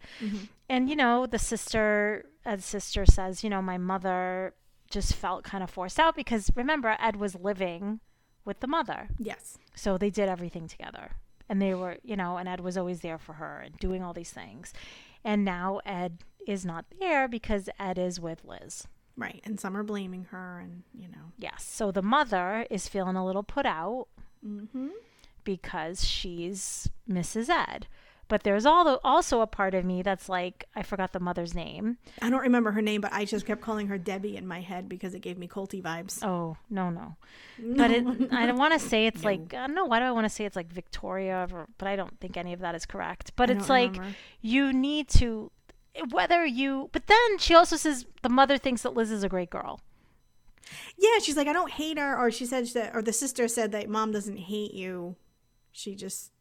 [0.69, 4.53] And you know, the sister, Ed's sister says, you know, my mother
[4.89, 7.99] just felt kind of forced out because remember, Ed was living
[8.45, 9.09] with the mother.
[9.17, 9.57] Yes.
[9.75, 11.13] So they did everything together.
[11.49, 14.13] And they were, you know, and Ed was always there for her and doing all
[14.13, 14.73] these things.
[15.23, 18.87] And now Ed is not there because Ed is with Liz.
[19.17, 19.41] Right.
[19.43, 21.31] And some are blaming her, and, you know.
[21.39, 21.63] Yes.
[21.63, 24.07] So the mother is feeling a little put out
[24.45, 24.89] Mm-hmm.
[25.43, 27.49] because she's Mrs.
[27.49, 27.87] Ed.
[28.27, 31.97] But there's also a part of me that's like, I forgot the mother's name.
[32.23, 34.89] I don't remember her name, but I just kept calling her Debbie in my head
[34.89, 36.23] because it gave me Colty vibes.
[36.23, 37.17] Oh, no, no.
[37.59, 40.11] But it, I don't want to say it's like, I don't know, why do I
[40.11, 41.47] want to say it's like Victoria?
[41.51, 43.31] Or, but I don't think any of that is correct.
[43.35, 44.15] But I it's like, remember.
[44.41, 45.51] you need to,
[46.09, 49.51] whether you, but then she also says the mother thinks that Liz is a great
[49.51, 49.81] girl.
[50.97, 52.17] Yeah, she's like, I don't hate her.
[52.17, 55.15] Or she said that, or the sister said that mom doesn't hate you.
[55.71, 56.31] She just,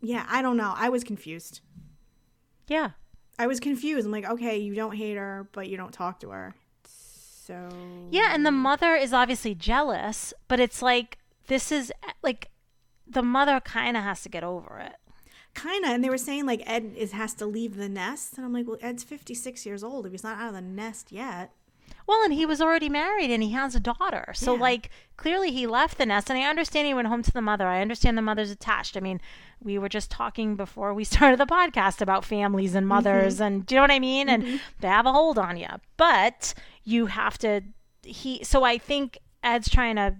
[0.00, 0.74] yeah, I don't know.
[0.76, 1.60] I was confused.
[2.66, 2.90] Yeah.
[3.38, 4.06] I was confused.
[4.06, 6.54] I'm like, okay, you don't hate her, but you don't talk to her.
[6.84, 7.68] So.
[8.10, 12.50] Yeah, and the mother is obviously jealous, but it's like this is like
[13.08, 14.94] the mother kind of has to get over it.
[15.54, 15.90] Kind of.
[15.90, 18.36] And they were saying, like, Ed is has to leave the nest.
[18.36, 20.06] And I'm like, well, Ed's 56 years old.
[20.06, 21.52] If he's not out of the nest yet.
[22.10, 24.32] Well, and he was already married and he has a daughter.
[24.34, 24.60] So Yeah.
[24.60, 27.68] like clearly he left the nest and I understand he went home to the mother.
[27.68, 28.96] I understand the mother's attached.
[28.96, 29.20] I mean,
[29.62, 33.74] we were just talking before we started the podcast about families and mothers and do
[33.74, 34.28] you know what I mean?
[34.28, 35.68] And they have a hold on you.
[35.96, 37.60] But you have to
[38.02, 40.16] he so I think Ed's trying to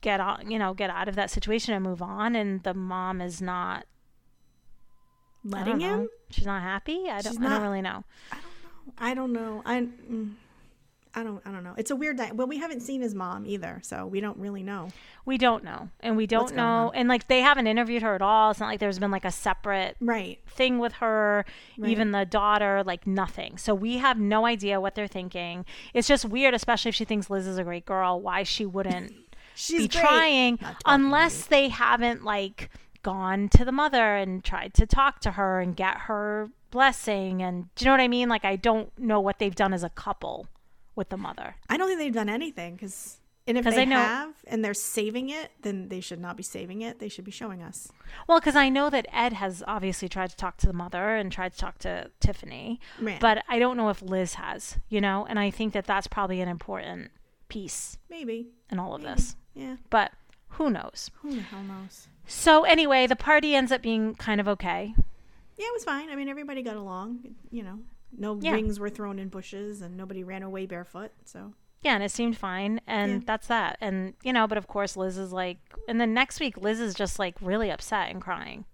[0.00, 3.20] get on, you know, get out of that situation and move on and the mom
[3.20, 3.84] is not
[5.44, 5.94] I don't Letting know.
[6.00, 6.08] him?
[6.30, 7.04] She's not happy.
[7.08, 7.32] I don't.
[7.34, 8.04] She's I don't not- know.
[8.98, 9.62] I don't know.
[9.64, 9.80] I.
[9.80, 10.32] mm,
[11.14, 11.40] I don't.
[11.44, 11.74] I don't know.
[11.76, 12.16] It's a weird.
[12.18, 14.88] Di- well, we haven't seen his mom either, so we don't really know.
[15.24, 18.50] We don't know, and we don't know, and like they haven't interviewed her at all.
[18.52, 20.38] It's not like there's been like a separate Right.
[20.46, 21.44] thing with her,
[21.76, 21.90] Right.
[21.90, 23.58] even the daughter, like nothing.
[23.58, 25.64] So we have no idea what they're thinking.
[25.94, 28.20] It's just weird, especially if she thinks Liz is a great girl.
[28.20, 29.12] Why she wouldn't
[29.54, 30.00] She's be great.
[30.02, 32.70] trying, Not talking to unless they haven't like
[33.02, 37.42] gone to the mother and tried to talk to her and get her blessing.
[37.42, 38.28] And do you know what I mean?
[38.28, 40.46] Like I don't know what they've done as a couple
[41.00, 41.56] with the mother.
[41.68, 43.16] I don't think they've done anything because.
[43.46, 46.42] And if they I know- have and they're saving it, then they should not be
[46.44, 47.00] saving it.
[47.00, 47.90] They should be showing us.
[48.28, 51.32] Well, because I know that Ed has obviously tried to talk to the mother and
[51.32, 53.18] tried to talk to Tiffany, Man.
[53.18, 56.40] but I don't know if Liz has, you know, and I think that that's probably
[56.42, 57.10] an important
[57.48, 58.48] piece Maybe.
[58.70, 59.34] in all of this.
[59.54, 59.76] Yeah.
[59.88, 60.12] But
[60.50, 61.10] who knows?
[61.22, 62.06] Who the hell knows?
[62.26, 64.94] So, anyway, the party ends up being kind of okay.
[65.56, 66.08] Yeah, it was fine.
[66.10, 67.34] I mean, everybody got along.
[67.50, 67.78] You know,
[68.16, 68.52] no Yeah.
[68.52, 71.12] rings were thrown in bushes, and nobody ran away barefoot.
[71.24, 73.18] So Yeah, and it seemed fine, and Yeah.
[73.24, 73.78] that's that.
[73.80, 76.94] And, you know, but of course, Liz is like, and then next week, Liz is
[76.94, 78.64] just like really upset and crying.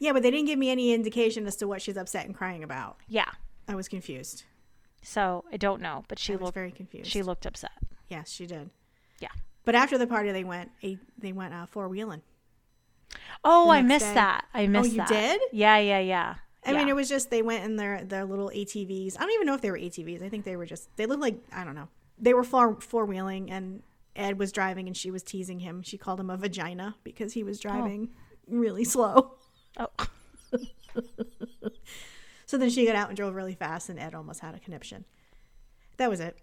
[0.00, 2.64] yeah, but they didn't give me any indication as to what she's upset and crying
[2.64, 2.96] about.
[3.06, 3.30] Yeah.
[3.68, 4.44] I was confused.
[5.02, 7.08] So, I don't know, but she I was looked very confused.
[7.10, 7.70] she looked upset.
[8.08, 8.70] yes, she did.
[9.20, 9.28] Yeah.
[9.64, 12.22] But after the party, they went a they went uh, four wheeling.
[13.44, 14.14] Oh, I missed day.
[14.14, 14.46] that.
[14.52, 15.10] I missed that.
[15.10, 15.38] Oh, you that.
[15.38, 15.40] did?
[15.52, 16.34] Yeah, yeah, yeah.
[16.68, 19.16] I mean, it was just they went in their their little ATVs.
[19.18, 20.22] I don't even know if they were ATVs.
[20.22, 21.88] I think they were just they looked like I don't know.
[22.18, 23.82] They were four four wheeling, and
[24.16, 25.82] Ed was driving, and she was teasing him.
[25.82, 28.10] She called him a vagina because he was driving
[28.46, 29.34] really slow.
[29.78, 29.88] Oh.
[32.48, 35.04] So then she got out and drove really fast, and Ed almost had a conniption.
[35.98, 36.38] That was it.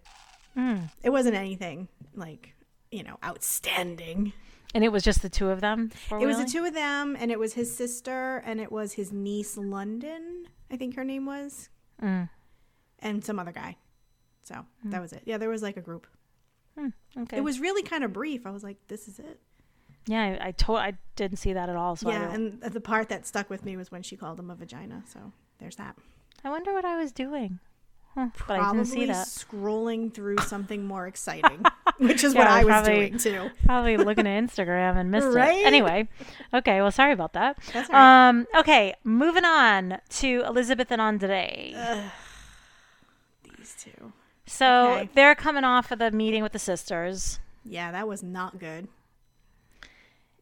[0.56, 0.88] Mm.
[1.02, 2.54] It wasn't anything like
[2.92, 4.32] you know outstanding.
[4.74, 5.90] And it was just the two of them.
[6.10, 9.12] It was the two of them, and it was his sister, and it was his
[9.12, 11.70] niece, London, I think her name was,
[12.02, 12.28] Mm.
[12.98, 13.76] and some other guy.
[14.42, 15.22] So that was it.
[15.24, 16.06] Yeah, there was like a group.
[16.78, 17.38] Mm, okay.
[17.38, 18.46] It was really kind of brief.
[18.46, 19.40] I was like, this is it.
[20.06, 21.96] Yeah, I, I told I didn't see that at all.
[21.96, 24.54] So yeah, and the part that stuck with me was when she called him a
[24.54, 25.02] vagina.
[25.12, 25.96] So there's that.
[26.44, 27.58] I wonder what I was doing.
[28.16, 29.26] Huh, but I didn't see that.
[29.26, 31.62] scrolling through something more exciting,
[31.98, 33.50] which is Yeah, what I was probably- doing too.
[33.66, 35.58] Probably looking at Instagram and missed Right?
[35.58, 35.66] it.
[35.66, 36.08] Anyway,
[36.54, 36.80] okay.
[36.80, 37.58] Well, sorry about that.
[37.74, 38.28] That's right.
[38.28, 38.46] Um.
[38.56, 41.74] Okay, moving on to Elizabeth and Andre.
[43.58, 44.12] These two.
[44.46, 45.10] so okay.
[45.14, 48.88] they're coming off of the meeting with the sisters, Yeah, that was not good.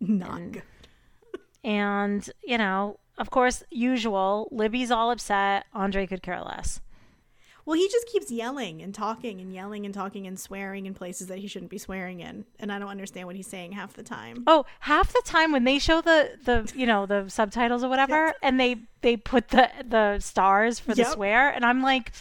[0.00, 0.62] Not And- good.
[1.64, 4.48] and you know, of course, usual.
[4.52, 5.64] Libby's all upset.
[5.72, 6.80] Andre could care less.
[7.66, 11.28] Well, he just keeps yelling and talking and yelling and talking and swearing in places
[11.28, 14.02] that he shouldn't be swearing in, and I don't understand what he's saying half the
[14.02, 14.44] time.
[14.46, 18.34] Oh, half the time when they show the the you know the subtitles or whatever,
[18.42, 21.12] and they they put the the stars for the Yep.
[21.12, 22.12] swear, and I'm like,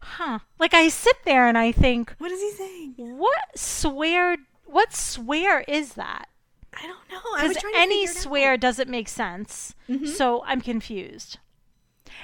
[0.00, 0.40] huh?
[0.58, 2.94] Like I sit there and I think, What is he saying?
[2.96, 4.36] what swear?
[4.66, 6.28] What swear is that?
[6.72, 7.20] I don't know.
[7.48, 8.54] Because trying to any swear out.
[8.56, 8.60] Mm-hmm.
[8.60, 9.74] doesn't make sense.
[10.14, 11.38] So I'm confused.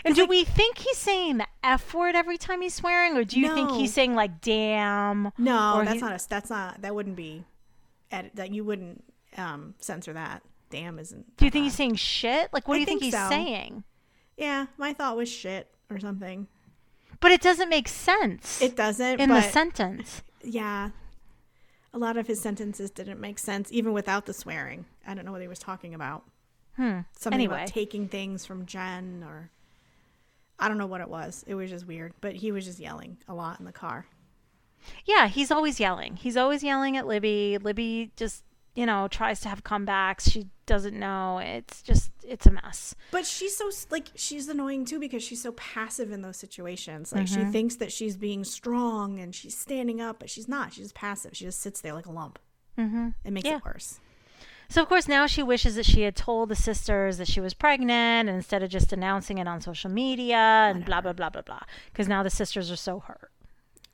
[0.05, 3.39] And do we think he's saying the F word every time he's swearing, or do
[3.41, 5.33] you think he's saying like "damn"?
[5.39, 6.29] No, that's he- not a.
[6.29, 6.83] That's not.
[6.83, 7.45] That wouldn't be.
[8.11, 9.03] Edit, that you wouldn't
[9.37, 10.43] um, censor that.
[10.71, 11.37] Damn isn't.
[11.37, 12.53] Do you think he's saying shit?
[12.53, 13.29] Like, what I do you think, think he's so.
[13.29, 13.85] saying?
[14.37, 15.69] Yeah, my thought was shit.
[15.91, 16.47] or something.
[17.21, 19.21] But it doesn't make sense It doesn't.
[19.21, 20.23] in the sentence.
[20.45, 20.91] yeah,
[21.95, 24.85] a lot of his sentences didn't make sense even without the swearing.
[25.07, 26.25] I don't know what he was talking about.
[26.77, 27.01] Hmm.
[27.19, 27.55] Something Anyway.
[27.57, 29.51] about taking things from Jen or
[30.59, 31.45] I don't know what it was.
[31.47, 32.13] It was just weird.
[32.21, 34.07] But he was just yelling a lot in the car.
[35.05, 36.17] Yeah, he's always yelling.
[36.17, 37.59] He's always yelling at Libby.
[37.59, 38.45] Libby just,
[38.75, 40.31] you know, tries to have comebacks.
[40.31, 41.39] She doesn't know.
[41.39, 42.95] It's just, it's a mess.
[43.11, 47.13] But she's so like she's annoying too because she's so passive in those situations.
[47.13, 47.47] Like Mm-hmm.
[47.47, 50.73] she thinks that she's being strong and she's standing up, but she's not.
[50.73, 51.37] She's just passive.
[51.37, 52.39] She just sits there like a lump.
[52.79, 53.09] Mm-hmm.
[53.25, 53.57] It makes Yeah.
[53.57, 53.99] it worse.
[54.69, 57.55] So, of course, now she wishes that she had told the sisters that she was
[57.55, 61.61] pregnant instead of just announcing it on social media and blah, blah, blah, blah, blah.
[61.93, 63.31] Because now the sisters are so hurt.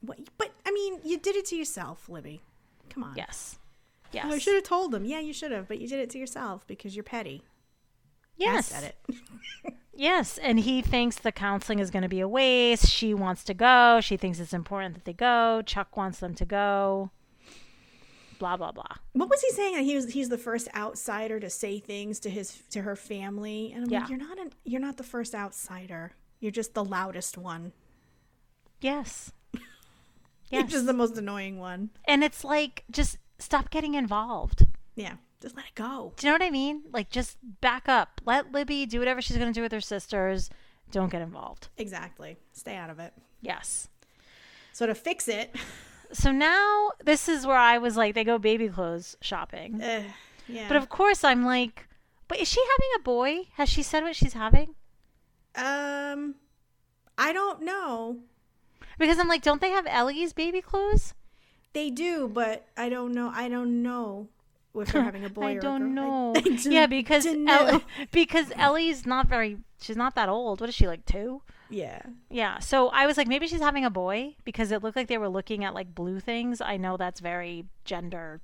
[0.01, 2.43] What, but I mean, you did it to yourself, Libby.
[2.91, 3.15] Come on.
[3.17, 3.59] Yes.
[4.15, 5.05] Oh, I should have told them.
[5.05, 7.43] Yeah, you should have, but you did it to yourself because you're petty.
[8.41, 8.67] I yes.
[8.67, 9.17] said it.
[9.95, 10.39] Yes.
[10.39, 12.89] And he thinks the counseling is going to be a waste.
[12.89, 14.01] She wants to go.
[14.01, 15.63] She thinks it's important that they go.
[15.67, 17.11] Chuck wants them to go.
[18.43, 18.97] Blah, blah, blah.
[19.13, 19.77] What was he saying?
[19.77, 23.71] That he was he's the first outsider to say things to his to her family,
[23.73, 24.01] and I'm Yeah.
[24.01, 26.11] like, you're not an you're not the first outsider.
[26.41, 27.71] You're just the loudest one.
[28.81, 29.31] Yes.
[30.51, 30.71] You're Yes.
[30.73, 31.91] just the most annoying one.
[32.05, 34.67] and it's like, just stop getting involved.
[34.97, 36.13] Yeah, just let it go.
[36.17, 36.83] Do you know what I mean?
[36.93, 38.21] Like, just back up.
[38.25, 40.51] Let Libby do whatever she's going to do with her sisters.
[40.91, 41.69] Don't get involved.
[41.79, 42.39] Exactly.
[42.53, 43.13] Stay out of it.
[43.41, 43.89] Yes.
[44.73, 45.55] So to fix it,
[46.13, 49.81] So now this is where I was like, they go baby clothes shopping.
[49.83, 50.03] uh,
[50.49, 50.69] yeah.
[50.69, 51.87] But of course, I'm like,
[52.29, 53.49] but is she having a boy?
[53.55, 54.75] Has she said what she's having?
[55.55, 56.35] um,
[57.19, 58.19] I don't know.
[58.99, 61.15] Because I'm like, don't they have Ellie's baby clothes?
[61.73, 63.31] They do, but I don't know.
[63.35, 64.29] I don't know
[64.75, 66.33] if they're having a boy I or don't know.
[66.37, 67.83] I, I don't- yeah, because don't El-
[68.13, 69.59] because Ellie's not very.
[69.81, 70.61] She's not that old.
[70.61, 71.43] What is she like two?
[71.73, 72.03] Yeah.
[72.31, 72.59] Yeah.
[72.59, 75.29] So I was like, maybe she's having a boy because it looked like they were
[75.29, 76.61] looking at like blue things.
[76.61, 78.41] I know that's very gender,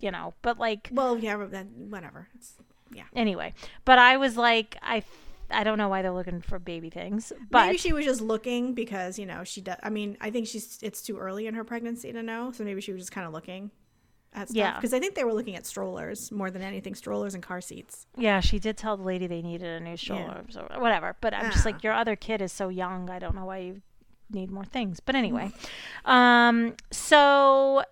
[0.00, 2.28] you know, but like Well, yeah, but then whatever.
[2.34, 2.54] It's,
[2.92, 3.04] yeah.
[3.14, 3.54] anyway.
[3.84, 5.02] But I was like, I,
[5.50, 8.72] I don't know why they're looking for baby things, but maybe she was just looking
[8.72, 9.76] because you know she does.
[9.82, 12.80] I mean, I think she's it's too early in her pregnancy to know, so maybe
[12.80, 13.70] she was just kind of looking
[14.34, 14.56] at stuff.
[14.56, 14.74] Yeah.
[14.76, 18.06] Because I think they were looking at strollers more than anything, strollers and car seats.
[18.16, 21.16] yeah, she did tell the lady they needed a new stroller or whatever.
[21.20, 21.70] But I'm just Ah.
[21.70, 23.10] like, your other kid is so young.
[23.10, 23.82] I don't know why you
[24.30, 25.00] need more things.
[25.00, 25.52] But anyway,
[26.06, 27.84] um, so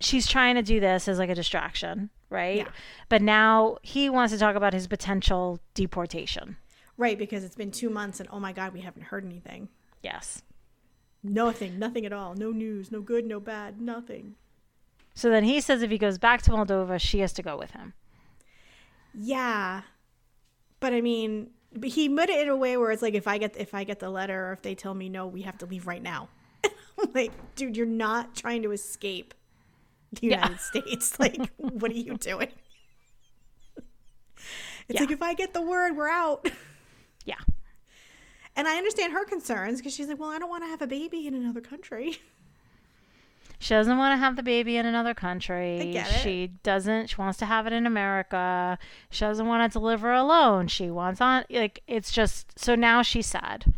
[0.00, 2.58] she's trying to do this as like a distraction, right?
[2.58, 2.68] Yeah.
[3.08, 6.56] But now he wants to talk about his potential deportation.
[6.96, 9.68] Right, because it's been two months and oh my god, we haven't heard anything.
[10.02, 10.42] Yes.
[11.22, 12.34] Nothing, nothing at all.
[12.34, 14.34] No news, no good, no bad, nothing.
[15.14, 17.70] So then he says if he goes back to Moldova, she has to go with
[17.70, 17.94] him.
[19.14, 19.82] Yeah,
[20.80, 23.38] but I mean, but he put it in a way where it's like if I
[23.38, 25.66] get if I get the letter or if they tell me no, we have to
[25.66, 26.28] leave right now.
[27.12, 29.34] Like, dude, you're not trying to escape
[30.12, 30.36] the Yeah.
[30.36, 31.16] United States.
[31.18, 32.48] Like, what are you doing?
[33.76, 35.00] It's Yeah.
[35.00, 36.48] like if I get the word, we're out.
[37.24, 37.34] Yeah.
[38.56, 40.86] And I understand her concerns because she's like, well, I don't want to have a
[40.86, 42.18] baby in another country.
[43.58, 45.80] She doesn't want to have the baby in another country.
[45.80, 46.20] I get it.
[46.20, 47.10] She doesn't.
[47.10, 48.78] She wants to have it in America.
[49.10, 50.68] She doesn't want to deliver alone.
[50.68, 53.72] She wants on like it's just so now she's sad.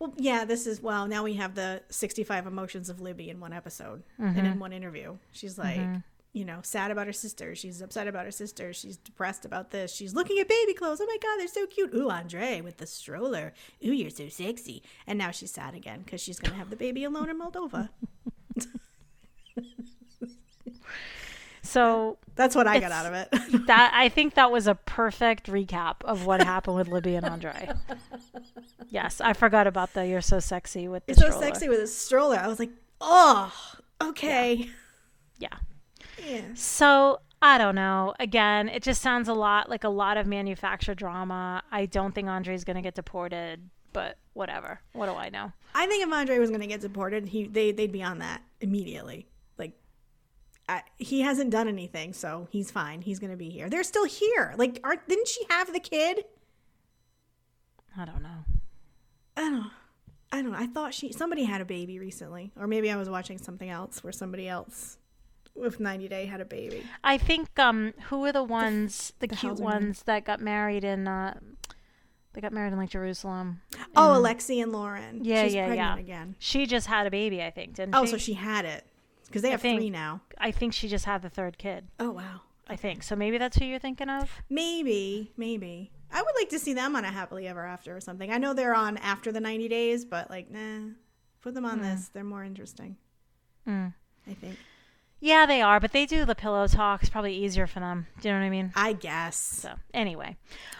[0.00, 1.06] Well, yeah, this is well.
[1.06, 4.58] Now we have the 65 emotions of Libby in one episode and in mm-hmm.
[4.58, 5.18] one interview.
[5.30, 5.98] She's like, mm-hmm.
[6.32, 7.54] you know, sad about her sister.
[7.54, 8.72] She's upset about her sister.
[8.72, 9.94] She's depressed about this.
[9.94, 11.02] She's looking at baby clothes.
[11.02, 11.94] Oh my God, they're so cute.
[11.94, 13.52] Ooh, Andre with the stroller.
[13.84, 14.82] Ooh, you're so sexy.
[15.06, 17.90] And now she's sad again because she's going to have the baby alone in Moldova.
[21.62, 23.28] So That's what I got out of it.
[23.68, 27.70] that I think that was a perfect recap of what happened with Libby and Andre.
[28.88, 31.46] Yes, I forgot about the "You're so sexy" with the You're so stroller.
[31.46, 32.38] sexy with a stroller.
[32.38, 32.70] I was like,
[33.00, 33.52] oh,
[34.02, 34.68] okay.
[35.38, 35.48] Yeah.
[36.26, 36.42] Yeah.
[36.54, 38.14] So I don't know.
[38.18, 41.62] Again, it just sounds a lot like a lot of manufactured drama.
[41.70, 44.80] I don't think Andre's going to get deported, but whatever.
[44.92, 45.52] What do I know?
[45.72, 48.42] I think if Andre was going to get deported, he they they'd be on that
[48.60, 49.28] immediately.
[50.70, 53.02] I, he hasn't done anything, so he's fine.
[53.02, 53.68] He's going to be here.
[53.68, 54.54] They're still here.
[54.56, 56.24] Like, aren't didn't she have the kid?
[57.96, 58.44] I don't know.
[59.36, 59.70] I don't.
[60.32, 60.58] I don't know.
[60.58, 64.04] I thought she somebody had a baby recently, or maybe I was watching something else
[64.04, 64.98] where somebody else
[65.56, 66.84] with 90 Day had a baby.
[67.02, 70.84] I think um who are the ones the, the cute housing ones that got married
[70.84, 71.34] in uh
[72.32, 73.60] they got married in like Jerusalem.
[73.96, 75.24] Oh, Alexei and Loren.
[75.24, 75.96] Yeah, She's yeah, yeah.
[75.98, 76.36] again.
[76.38, 78.12] She just had a baby, I think, didn't Oh, she?
[78.12, 78.84] so she had it
[79.30, 80.20] because they have think- three now.
[80.38, 81.88] I think she just had the third kid.
[81.98, 82.40] Oh wow.
[82.68, 83.02] I think.
[83.02, 84.30] So maybe that's who you're thinking of?
[84.48, 85.90] Maybe, maybe.
[86.12, 88.30] I would like to see them on a happily ever after or something.
[88.32, 90.90] I know they're on after the 90 days, but like, nah,
[91.40, 92.10] put them on this.
[92.12, 92.96] They're more interesting.
[93.66, 93.92] Mm.
[94.28, 94.56] I think.
[95.18, 97.08] Yeah, they are, but they do the pillow talks.
[97.08, 98.06] Probably easier for them.
[98.20, 98.72] Do you know what I mean?
[98.76, 99.36] I guess.
[99.36, 100.36] So anyway,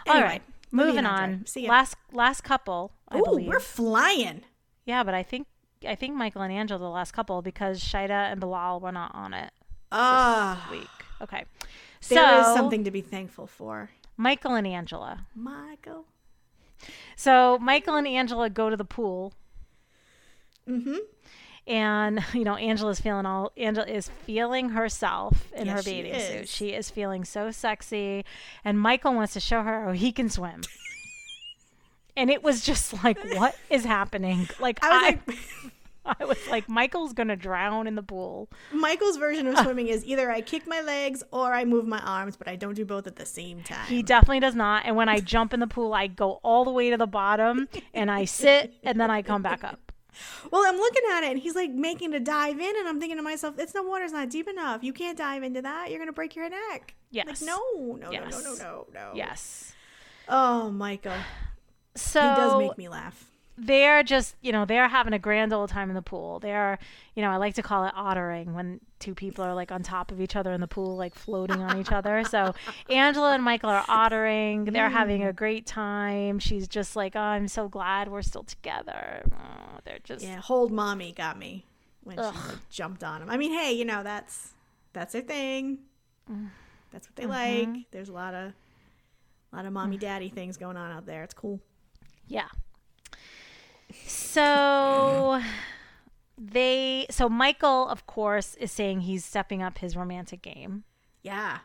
[0.07, 0.41] Anyway, all right,
[0.71, 1.45] moving on on.
[1.45, 1.69] See ya.
[1.69, 3.47] Last last couple, I Ooh, believe.
[3.47, 4.41] we're flying.
[4.85, 5.45] Yeah, but I think
[5.87, 9.33] I think Michael and Angela the last couple because Shaeeda and Bilal were not on
[9.33, 9.51] it
[9.91, 10.89] Ah, this week.
[11.21, 11.43] Okay,
[12.09, 13.89] there is so something to be thankful for.
[14.17, 15.25] Michael and Angela.
[15.35, 16.05] Michael.
[17.15, 19.33] So Michael and Angela go to the pool,
[20.69, 20.95] Mm-hmm.
[21.67, 23.51] and you know Angela's feeling all.
[23.57, 26.49] Angela is feeling herself in Yes, her she bathing suit.
[26.49, 28.23] She is feeling so sexy,
[28.63, 30.61] and Michael wants to show her how he can swim.
[32.17, 34.49] And it was just like, what is happening?
[34.59, 35.37] Like I was I, like,
[36.21, 38.49] I was like, Michael's gonna drown in the pool.
[38.73, 42.35] Michael's version of swimming is either I kick my legs or I move my arms,
[42.35, 43.85] but I don't do both at the same time.
[43.87, 44.83] He definitely does not.
[44.85, 47.67] And when I jump in the pool, I go all the way to the bottom
[47.93, 49.91] and I sit and then I come back up.
[50.51, 53.15] Well, I'm looking at it and he's like making to dive in, and I'm thinking
[53.17, 54.83] to myself, it's the water's not deep enough.
[54.83, 55.89] You can't dive into that.
[55.89, 56.95] You're gonna break your neck.
[57.11, 57.27] Yes.
[57.27, 58.31] Like, no, no, Yes.
[58.31, 59.11] no, no, no, no, no.
[59.15, 59.73] Yes.
[60.27, 61.13] Oh, Michael.
[61.95, 63.25] So He does make me laugh.
[63.57, 66.39] they're just, you know, they're having a grand old time in the pool.
[66.39, 66.79] They're,
[67.15, 70.11] you know, I like to call it ottering when two people are like on top
[70.11, 72.23] of each other in the pool, like floating on each other.
[72.23, 72.55] So
[72.89, 74.71] Angela and Michael are ottering.
[74.71, 76.39] They're having a great time.
[76.39, 79.23] She's just like, oh, I'm so glad we're still together.
[79.33, 81.65] Oh, they're just, Yeah, hold mommy got me
[82.03, 82.33] when Ugh.
[82.33, 83.29] she like, jumped on him.
[83.29, 84.53] I mean, hey, you know that's
[84.93, 85.79] that's their thing.
[86.31, 86.49] Mm.
[86.91, 87.71] That's what they Mm-hmm.
[87.73, 87.85] like.
[87.91, 88.53] There's a lot of
[89.51, 91.23] a lot of mommy daddy things going on out there.
[91.23, 91.59] It's cool.
[92.31, 92.47] Yeah.
[94.05, 95.41] So
[96.37, 100.85] they so Michael of course is saying he's stepping up his romantic game,
[101.23, 101.59] Yeah.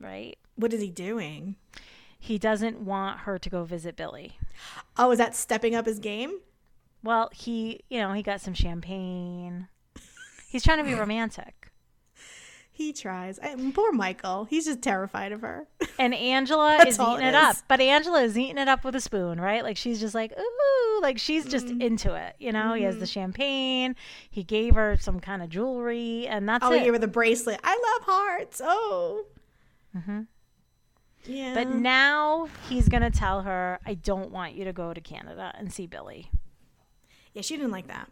[0.00, 0.38] right?
[0.54, 1.56] What is he doing?
[2.18, 4.38] He doesn't want her to go visit Billy.
[4.96, 6.40] Oh, is that stepping up his game?
[7.02, 9.68] Well, he, you know, he got some champagne.
[10.48, 11.65] He's trying to be romantic.
[12.76, 13.38] He tries.
[13.38, 14.44] I, poor Michael.
[14.44, 15.66] He's just terrified of her.
[15.98, 17.56] And Angela is eating it it, up.
[17.68, 19.62] But Angela is eating it up with a spoon, right?
[19.64, 21.80] Like she's just like, ooh, like she's just Mm-hmm.
[21.80, 22.36] into it.
[22.38, 23.96] You know, he has the champagne.
[24.28, 26.78] He gave her some kind of jewelry, and that's oh, it.
[26.80, 27.60] he gave her the bracelet.
[27.64, 28.60] I love hearts.
[28.62, 29.24] Oh.
[29.94, 30.20] hmm
[31.24, 31.54] Yeah.
[31.54, 35.50] But now he's going to tell her, I don't want you to go to Canada
[35.56, 36.30] and see Billy.
[37.32, 38.10] yeah, she didn't like that.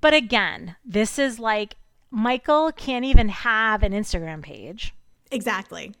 [0.00, 1.76] But again, this is like
[2.10, 4.94] Michael can't even have an Instagram page.
[5.30, 5.94] Exactly.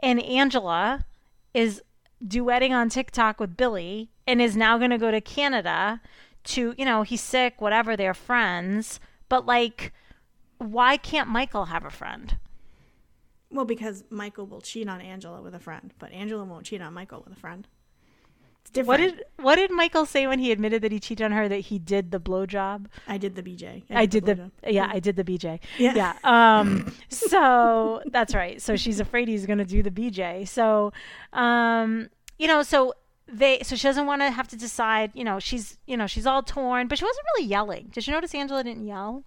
[0.00, 1.04] And Angela
[1.54, 1.82] is
[2.24, 6.00] duetting on TikTok with Billy and is now going to go to Canada
[6.44, 9.00] to, you know, he's sick, whatever, they're friends.
[9.28, 9.92] But like,
[10.58, 12.36] why can't Michael have a friend?
[13.50, 16.92] Well, because Michael will cheat on Angela with a friend, but Angela won't cheat on
[16.92, 17.66] Michael with a friend.
[18.66, 18.88] It's different.
[18.88, 21.48] What did what did Michael say when he admitted that he cheated on her?
[21.48, 22.86] That he did the blowjob.
[23.06, 23.84] I did the BJ.
[23.90, 24.50] I did the blowjob.
[24.66, 25.60] yeah, I did the BJ.
[25.78, 25.94] Yeah.
[25.94, 26.14] Yeah.
[26.24, 28.60] Um so that's right.
[28.60, 30.48] So she's afraid he's going to do the BJ.
[30.48, 30.92] So
[31.32, 32.08] um
[32.40, 32.92] you know, so
[33.28, 36.26] they so she doesn't want to have to decide, you know, she's you know, she's
[36.26, 37.90] all torn, but she wasn't really yelling.
[37.92, 39.22] Did you notice Angela didn't yell?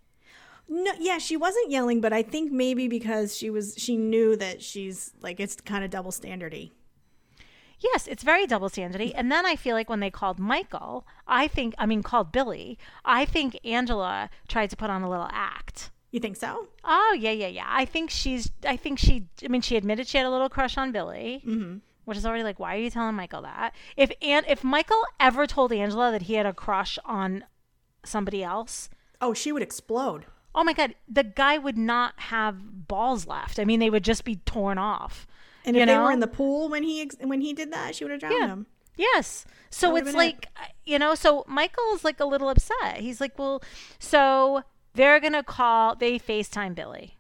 [0.68, 4.62] No, yeah, she wasn't yelling, but I think maybe because she was, she knew that
[4.62, 6.72] she's like it's kind of double standardy.
[7.80, 9.14] Yes, it's very double standardy.
[9.16, 12.78] And then I feel like when they called Michael, I think I mean called Billy,
[13.06, 15.90] I think Angela tried to put on a little act.
[16.12, 16.68] You think so?
[16.84, 17.66] Oh yeah, yeah, yeah.
[17.68, 18.52] I think she's.
[18.68, 19.28] I think she.
[19.44, 21.78] I mean, she admitted she had a little crush on Billy, Mm-hmm.
[22.06, 23.74] which is already like, why are you telling Michael that?
[23.96, 27.44] If and if Michael ever told Angela that he had a crush on
[28.04, 28.90] somebody else,
[29.22, 30.26] Oh, she would explode.
[30.56, 33.60] oh my god, the guy would not have balls left.
[33.60, 35.28] I mean, they would just be torn off.
[35.70, 36.04] And You if they know?
[36.06, 38.36] were in the pool when he ex- when he did that, she would have drowned
[38.40, 38.48] Yeah.
[38.48, 38.66] him.
[38.98, 39.46] Yes.
[39.70, 40.16] So it's it.
[40.16, 42.98] like, uh, you know, so Michael's like a little upset.
[42.98, 43.62] He's like, well,
[44.00, 44.64] so
[44.96, 47.16] they're going to call, they FaceTime Billy.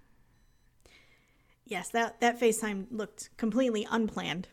[1.65, 4.47] Yes, that that FaceTime looked completely unplanned.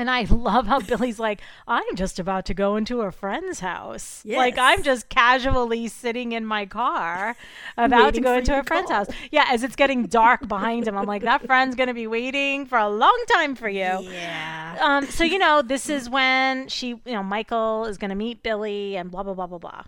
[0.00, 4.22] And I love how Billy's like, I'm just about to go into a friend's house.
[4.24, 7.36] Like, I'm just casually sitting in my car
[7.76, 9.04] about to go into a friend's call.
[9.04, 9.14] house.
[9.30, 12.64] Yeah, as it's getting dark behind him, I'm like, that friend's going to be waiting
[12.64, 13.80] for a long time for you.
[13.80, 14.78] Yeah.
[14.80, 18.42] Um, so, you know, this is when she, you know, Michael is going to meet
[18.42, 19.82] Billy and blah, blah, blah, blah, blah.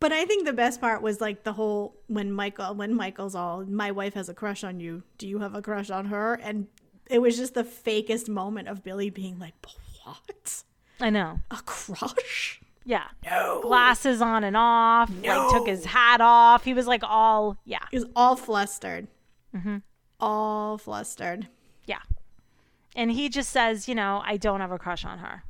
[0.00, 3.64] But I think the best part was like the whole when Michael when Michael's all
[3.64, 5.02] my wife has a crush on you.
[5.16, 6.34] Do you have a crush on her?
[6.34, 6.66] And
[7.08, 9.54] it was just the fakest moment of Billy being like,
[10.04, 10.62] "What?
[11.00, 11.40] I know.
[11.50, 12.60] A crush?
[12.84, 13.08] Yeah.
[13.24, 15.10] No." Glasses on and off.
[15.22, 16.64] Like, took his hat off.
[16.64, 17.84] He was like all, yeah.
[17.90, 19.08] He was all flustered.
[19.54, 19.78] Mm-hmm.
[20.20, 21.48] All flustered.
[21.86, 22.00] Yeah.
[22.96, 25.44] And he just says, you know, I don't have a crush on her.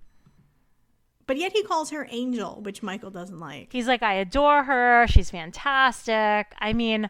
[1.26, 3.72] But yet he calls her Angel, which Michael doesn't like.
[3.72, 5.06] He's like, I adore her.
[5.08, 6.54] She's fantastic.
[6.58, 7.08] I mean,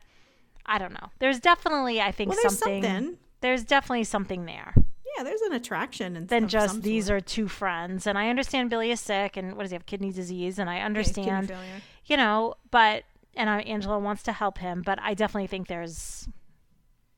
[0.67, 1.11] I don't know.
[1.19, 3.19] There's definitely, I think, Well, there's something, something.
[3.45, 4.73] There's definitely something there
[5.19, 7.19] Yeah, there's an attraction and than just these sort.
[7.19, 8.07] are two friends.
[8.07, 9.85] And I understand Billy is sick and what does he have?
[9.85, 10.59] Kidney disease.
[10.59, 11.83] And I understand, failure.
[12.07, 16.27] you know, but, and uh, Angela wants to help him, but I definitely think there's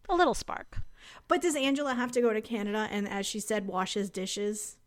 [0.09, 0.79] a little spark.
[1.29, 4.79] But does Angela have to go to Canada and, as she said, wash his dishes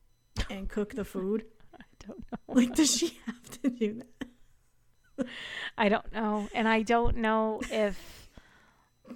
[0.50, 1.46] and cook the food?
[1.74, 2.54] I don't know.
[2.54, 4.02] Like, does she have to do
[5.18, 5.28] that?
[5.78, 6.50] I don't know.
[6.54, 8.19] And I don't know if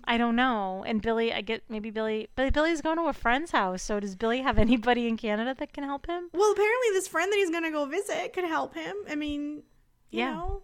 [0.05, 0.83] I don't know.
[0.85, 3.81] And Billy, I get maybe Billy, but Billy's going to a friend's house.
[3.81, 6.29] So does Billy have anybody in Canada that can help him?
[6.33, 8.95] Well, apparently, this friend that he's going to go visit could help him.
[9.09, 9.63] I mean,
[10.11, 10.33] you Yeah.
[10.33, 10.63] know,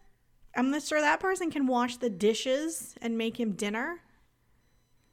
[0.56, 4.02] I'm not sure that person can wash the dishes and make him dinner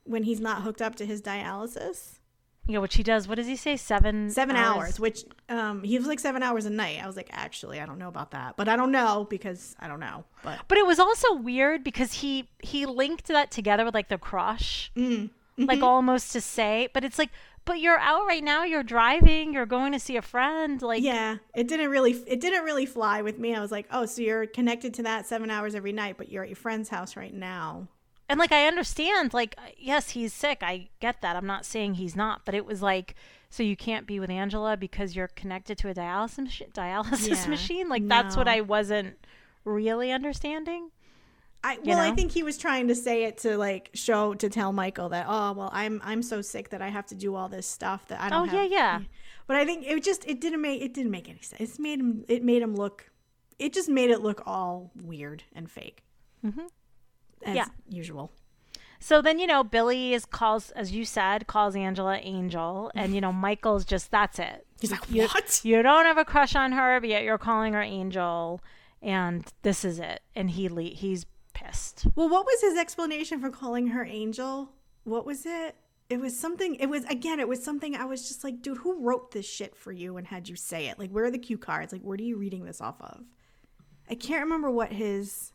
[0.05, 2.16] when he's not hooked up to his dialysis.
[2.69, 3.29] Yeah, which he does.
[3.29, 3.77] What does he say?
[3.77, 4.29] Seven.
[4.31, 7.01] Seven hours, which um, he was like seven hours a night.
[7.03, 9.87] I was like, actually, I don't know about that, but I don't know because I
[9.87, 10.25] don't know.
[10.43, 14.19] But But it was also weird because he he linked that together with like the
[14.19, 15.31] crush, Mm.
[15.59, 16.89] like almost to say.
[16.93, 17.31] But it's like,
[17.65, 18.65] but you're out right now.
[18.65, 19.53] You're driving.
[19.53, 20.83] You're going to see a friend.
[20.83, 23.55] Like, yeah, it didn't really it didn't really fly with me.
[23.55, 26.43] I was like, oh, so you're connected to that seven hours every night, but you're
[26.43, 27.87] at your friend's house right now.
[28.29, 30.59] And like I understand, like yes, he's sick.
[30.63, 31.37] I get that.
[31.37, 33.15] I'm not saying he's not, but it was like,
[33.51, 37.89] so you can't be with Angela because you're connected to a dialysis dialysis Yeah, machine.
[37.89, 38.49] Like that's what.
[38.49, 39.17] I wasn't
[39.65, 40.91] really understanding.
[41.65, 42.15] I well, I know?
[42.15, 45.53] think he was trying to say it to like show to tell Michael that oh
[45.53, 48.29] well I'm I'm so sick that I have to do all this stuff that I
[48.29, 48.49] don't.
[48.49, 49.01] Oh, yeah, have- yeah.
[49.49, 51.61] But I think it just it didn't make it didn't make any sense.
[51.77, 53.11] It made him it made him look
[53.59, 56.05] it just made it look all weird and fake.
[56.45, 56.69] Mhm.
[57.47, 57.67] As Yeah.
[57.89, 58.33] usual.
[58.99, 63.21] So then you know Billy is calls as you said calls Angela Angel, and you
[63.21, 64.67] know Michael's just that's it.
[64.81, 65.61] He's like, You, what?
[65.65, 68.61] you don't have a crush on her, but yet you're calling her Angel,
[69.01, 70.21] and this is it.
[70.35, 71.25] And he le- he's
[71.55, 72.07] pissed.
[72.15, 74.73] Well, what was his explanation for calling her Angel?
[75.05, 75.77] What was it?
[76.09, 76.75] It was something.
[76.77, 77.41] It was again.
[77.41, 77.97] It was something.
[77.97, 80.87] I was just like, dude, who wrote this shit for you and had you say
[80.89, 80.99] it?
[80.99, 81.93] Like, where are the cue cards?
[81.93, 83.25] Like, where are you reading this off of?
[84.09, 85.53] I can't remember what his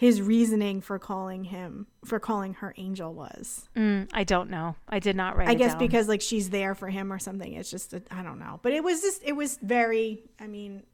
[0.00, 3.68] his reasoning for calling him for calling her Angel was.
[3.76, 4.74] Mm, I don't know.
[4.88, 5.48] I did not write.
[5.48, 5.78] I guess down.
[5.78, 7.52] because like she's there for him or something.
[7.52, 8.60] It's just I I don't know.
[8.62, 10.22] But it was just it was very.
[10.40, 10.84] I mean,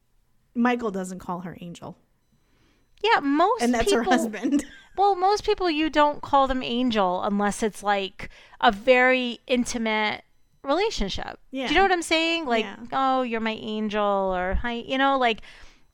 [0.53, 1.97] Michael doesn't call her Angel,
[3.01, 4.65] yeah, most and that's people, her husband.
[4.97, 8.29] Well, most people you don't call them Angel unless it's like
[8.59, 10.23] a very intimate
[10.63, 11.39] relationship.
[11.51, 11.69] Do Yeah.
[11.69, 12.45] you know what I'm saying?
[12.45, 12.77] Like, Yeah.
[12.91, 14.01] oh, you're my angel,
[14.35, 15.41] or hi, you know, like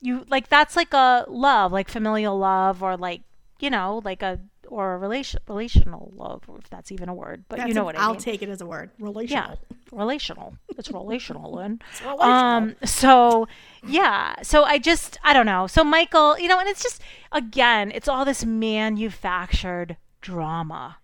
[0.04, 3.22] you like that's like a love, like familial love, or like
[3.58, 4.38] you know, like a
[4.68, 7.44] or a relation relational love, if that's even a word.
[7.48, 8.20] But you know a- what I I'll mean.
[8.20, 8.90] take it as a word.
[8.98, 9.50] Relational.
[9.50, 10.56] yeah, Relational.
[10.76, 11.80] It's relational, Lynn.
[12.02, 12.22] relational.
[12.22, 12.76] Um.
[12.84, 13.46] So
[13.86, 14.34] yeah.
[14.42, 15.66] So I just I don't know.
[15.66, 17.00] So Michael, you know, and it's just
[17.32, 20.96] again, it's all this manufactured drama.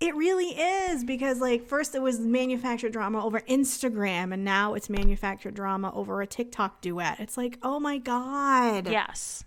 [0.00, 4.88] It really is because like first it was manufactured drama over Instagram and now it's
[4.88, 7.20] manufactured drama over a TikTok duet.
[7.20, 9.44] It's like, "Oh my god." Yes.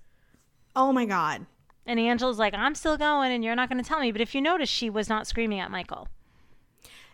[0.76, 1.48] Oh my god.
[1.86, 4.12] And Angela's like, I'm still going, and you're not going to tell me.
[4.12, 6.08] But if you notice, she was not screaming at Michael.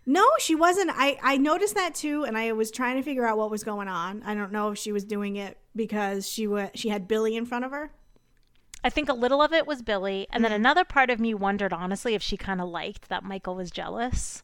[0.06, 0.92] No, she wasn't.
[0.94, 3.88] I I noticed that too and I was trying to figure out what was going
[3.88, 4.24] on.
[4.26, 7.46] I don't know if she was doing it because she was she had Billy in
[7.46, 7.92] front of her.
[8.84, 10.52] I think a little of it was Billy, and Mm-hmm.
[10.52, 13.72] then another part of me wondered, honestly, if she kind of liked that Michael was
[13.72, 14.44] jealous.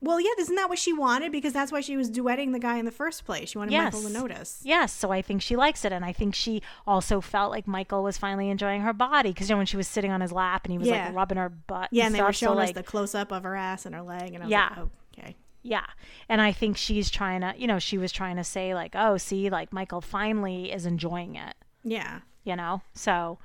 [0.00, 2.76] Well, yeah, isn't that what she wanted because that's why she was duetting the guy
[2.76, 3.48] in the first place.
[3.48, 4.60] She wanted Michael to notice.
[4.62, 8.04] Yes, so I think she likes it, and I think she also felt like Michael
[8.04, 10.64] was finally enjoying her body because you know when she was sitting on his lap
[10.64, 11.06] and he was Yeah.
[11.06, 11.88] like rubbing her butt.
[11.90, 13.86] Yeah, and they were stuff, so, showing us like, the close up of her ass
[13.86, 14.68] and her leg and I was Yeah.
[14.68, 15.36] like, oh, okay.
[15.64, 15.86] Yeah.
[16.28, 19.16] And I think she's trying to, you know, she was trying to say, like, oh,
[19.16, 22.20] see, like, Michael finally is enjoying it, Yeah.
[22.44, 22.82] You know?
[22.94, 23.38] So,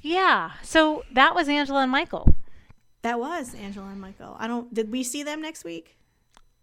[0.00, 0.52] yeah.
[0.62, 2.34] So that was Angela and Michael.
[3.02, 4.36] That was Angela and Michael.
[4.38, 4.72] I don't.
[4.72, 5.96] Did we see them next week?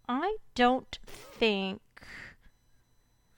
[0.08, 1.80] I don't think.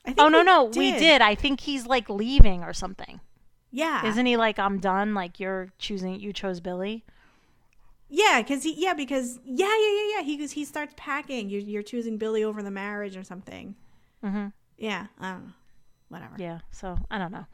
[0.05, 0.65] I think Oh, no, no.
[0.65, 1.21] We did.
[1.21, 3.19] I think he's, like, leaving or something.
[3.71, 4.05] Yeah.
[4.05, 5.13] Isn't he like, I'm done?
[5.13, 7.03] Like, you're choosing, you chose Billy?
[8.09, 8.73] Yeah, because he.
[8.81, 10.23] Yeah, because yeah, yeah, yeah, yeah.
[10.23, 10.51] He goes.
[10.51, 11.47] He starts packing.
[11.47, 13.75] You're, you're choosing Billy over the marriage or something.
[14.25, 14.47] Mm-hmm.
[14.79, 15.07] Yeah.
[15.19, 15.53] I don't know.
[16.09, 16.35] Whatever.
[16.37, 16.59] Yeah.
[16.71, 17.45] So I don't know.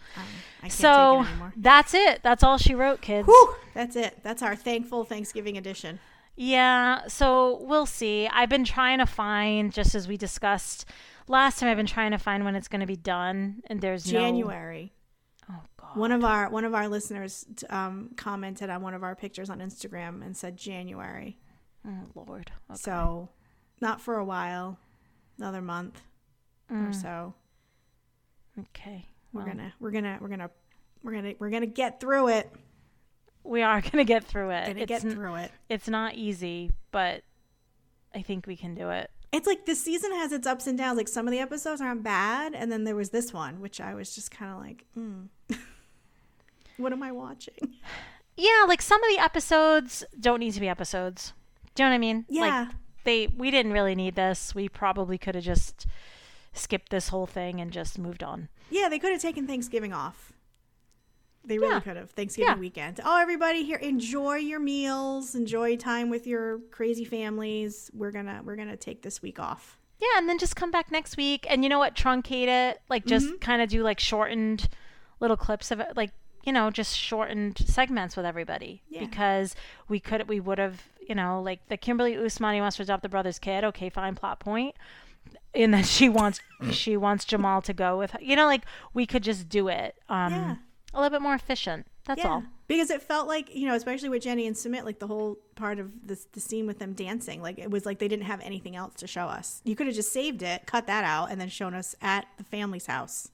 [0.61, 1.53] Can't So take it anymore.
[1.57, 2.21] that's it.
[2.23, 3.27] That's all she wrote, kids.
[3.27, 4.19] Whew, that's it.
[4.23, 5.99] That's our thankful Thanksgiving edition.
[6.37, 8.27] Yeah, so we'll see.
[8.27, 10.85] I've been trying to find, just as we discussed
[11.29, 14.11] last time, I've been trying to find when it's going to be done, and there's
[14.11, 14.19] no.
[14.19, 14.91] January.
[15.49, 15.95] Oh God.
[15.95, 19.59] One of our one of our listeners um, commented on one of our pictures on
[19.59, 21.37] Instagram and said January.
[21.87, 22.51] Oh Lord.
[22.71, 22.79] Okay.
[22.79, 23.29] So
[23.79, 24.77] not for a while.
[25.37, 26.01] Another month
[26.71, 27.33] or so.
[28.59, 29.05] Okay.
[29.33, 30.49] We're well, gonna we're gonna we're gonna
[31.03, 32.49] we're gonna we're gonna get through it.
[33.43, 34.67] we are gonna get through it.
[34.67, 35.51] Gonna it's, get through it.
[35.69, 37.23] it's not easy, but
[38.13, 39.11] I think we can do it.
[39.31, 40.97] It's like this season has its ups and downs.
[40.97, 43.93] Like some of the episodes aren't bad, and then there was this one, which I
[43.93, 45.27] was just kind of like, mm.
[46.77, 47.55] what am I watching?
[48.37, 51.33] Yeah, like some of the episodes don't need to be episodes.
[51.73, 52.25] Do you know what I mean?
[52.27, 52.41] Yeah.
[52.41, 52.67] Like
[53.05, 54.53] they we didn't really need this.
[54.53, 55.87] We probably could have just
[56.55, 58.49] skipped this whole thing and just moved on.
[58.69, 60.33] Yeah, they could have taken Thanksgiving off.
[61.43, 61.79] They really Yeah.
[61.81, 62.09] could have.
[62.11, 62.59] Thanksgiving Yeah.
[62.59, 62.99] weekend.
[63.05, 67.91] Oh, everybody here, enjoy your meals, enjoy time with your crazy families.
[67.93, 69.77] We're gonna we're gonna take this week off.
[69.99, 71.95] Yeah, and then just come back next week and you know what?
[71.95, 72.81] Truncate it.
[72.89, 73.37] Like just Mm-hmm.
[73.37, 74.67] kind of do like shortened
[75.19, 76.11] little clips of it like
[76.43, 78.99] you know, just shortened segments with everybody Yeah.
[78.99, 79.55] because
[79.87, 83.09] we could we would have, you know, like the Kimberly Usmani wants to adopt the
[83.09, 83.63] brother's kid.
[83.63, 84.75] Okay, fine, plot point.
[85.55, 86.39] And then she wants
[86.71, 88.19] she wants Jamal to go with her.
[88.21, 90.55] You know, like we could just do it um Yeah.
[90.93, 91.87] a little bit more efficient.
[92.05, 92.43] That's yeah, all.
[92.67, 95.79] because it felt like you know, especially with Jenny and Sumit, like the whole part
[95.79, 98.75] of this the scene with them dancing, like it was like they didn't have anything
[98.75, 99.61] else to show us.
[99.63, 102.43] You could have just saved it, cut that out, and then shown us at the
[102.43, 103.29] family's house,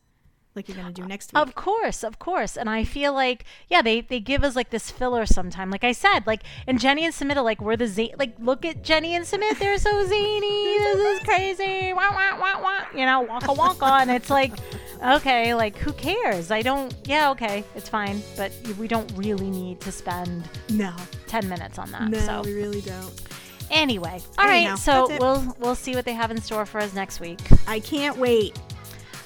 [0.55, 1.41] like you're gonna do next week.
[1.41, 2.57] Of course, of course.
[2.57, 5.69] And I feel like, yeah, they, they give us like this filler sometime.
[5.69, 8.83] Like I said, like, and Jenny and Samita, like, we're the Z, like, look at
[8.83, 9.57] Jenny and Sumit.
[9.59, 10.77] They're so zany.
[10.77, 11.93] This is crazy.
[11.93, 12.85] Wah, wah, wah, wah.
[12.93, 14.01] You know, wonka, wonka.
[14.01, 14.51] And it's like,
[15.01, 16.51] okay, like, who cares?
[16.51, 18.21] I don't, yeah, okay, it's fine.
[18.35, 20.93] But we don't really need to spend no,
[21.27, 22.09] 10 minutes on that.
[22.09, 23.21] no, so, we really don't.
[23.69, 24.79] anyway, all Anyhow, right.
[24.79, 27.39] So we'll, we'll see what they have in store for us next week.
[27.67, 28.59] I can't wait.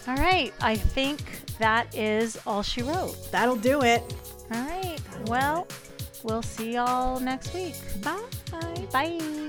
[0.07, 0.53] All right.
[0.61, 1.21] I think
[1.57, 3.31] that is all she wrote.
[3.31, 4.01] That'll do it.
[4.53, 4.99] All right.
[5.25, 5.67] Well,
[6.23, 7.75] we'll see y'all next week.
[8.01, 8.21] Bye.
[8.91, 9.47] Bye.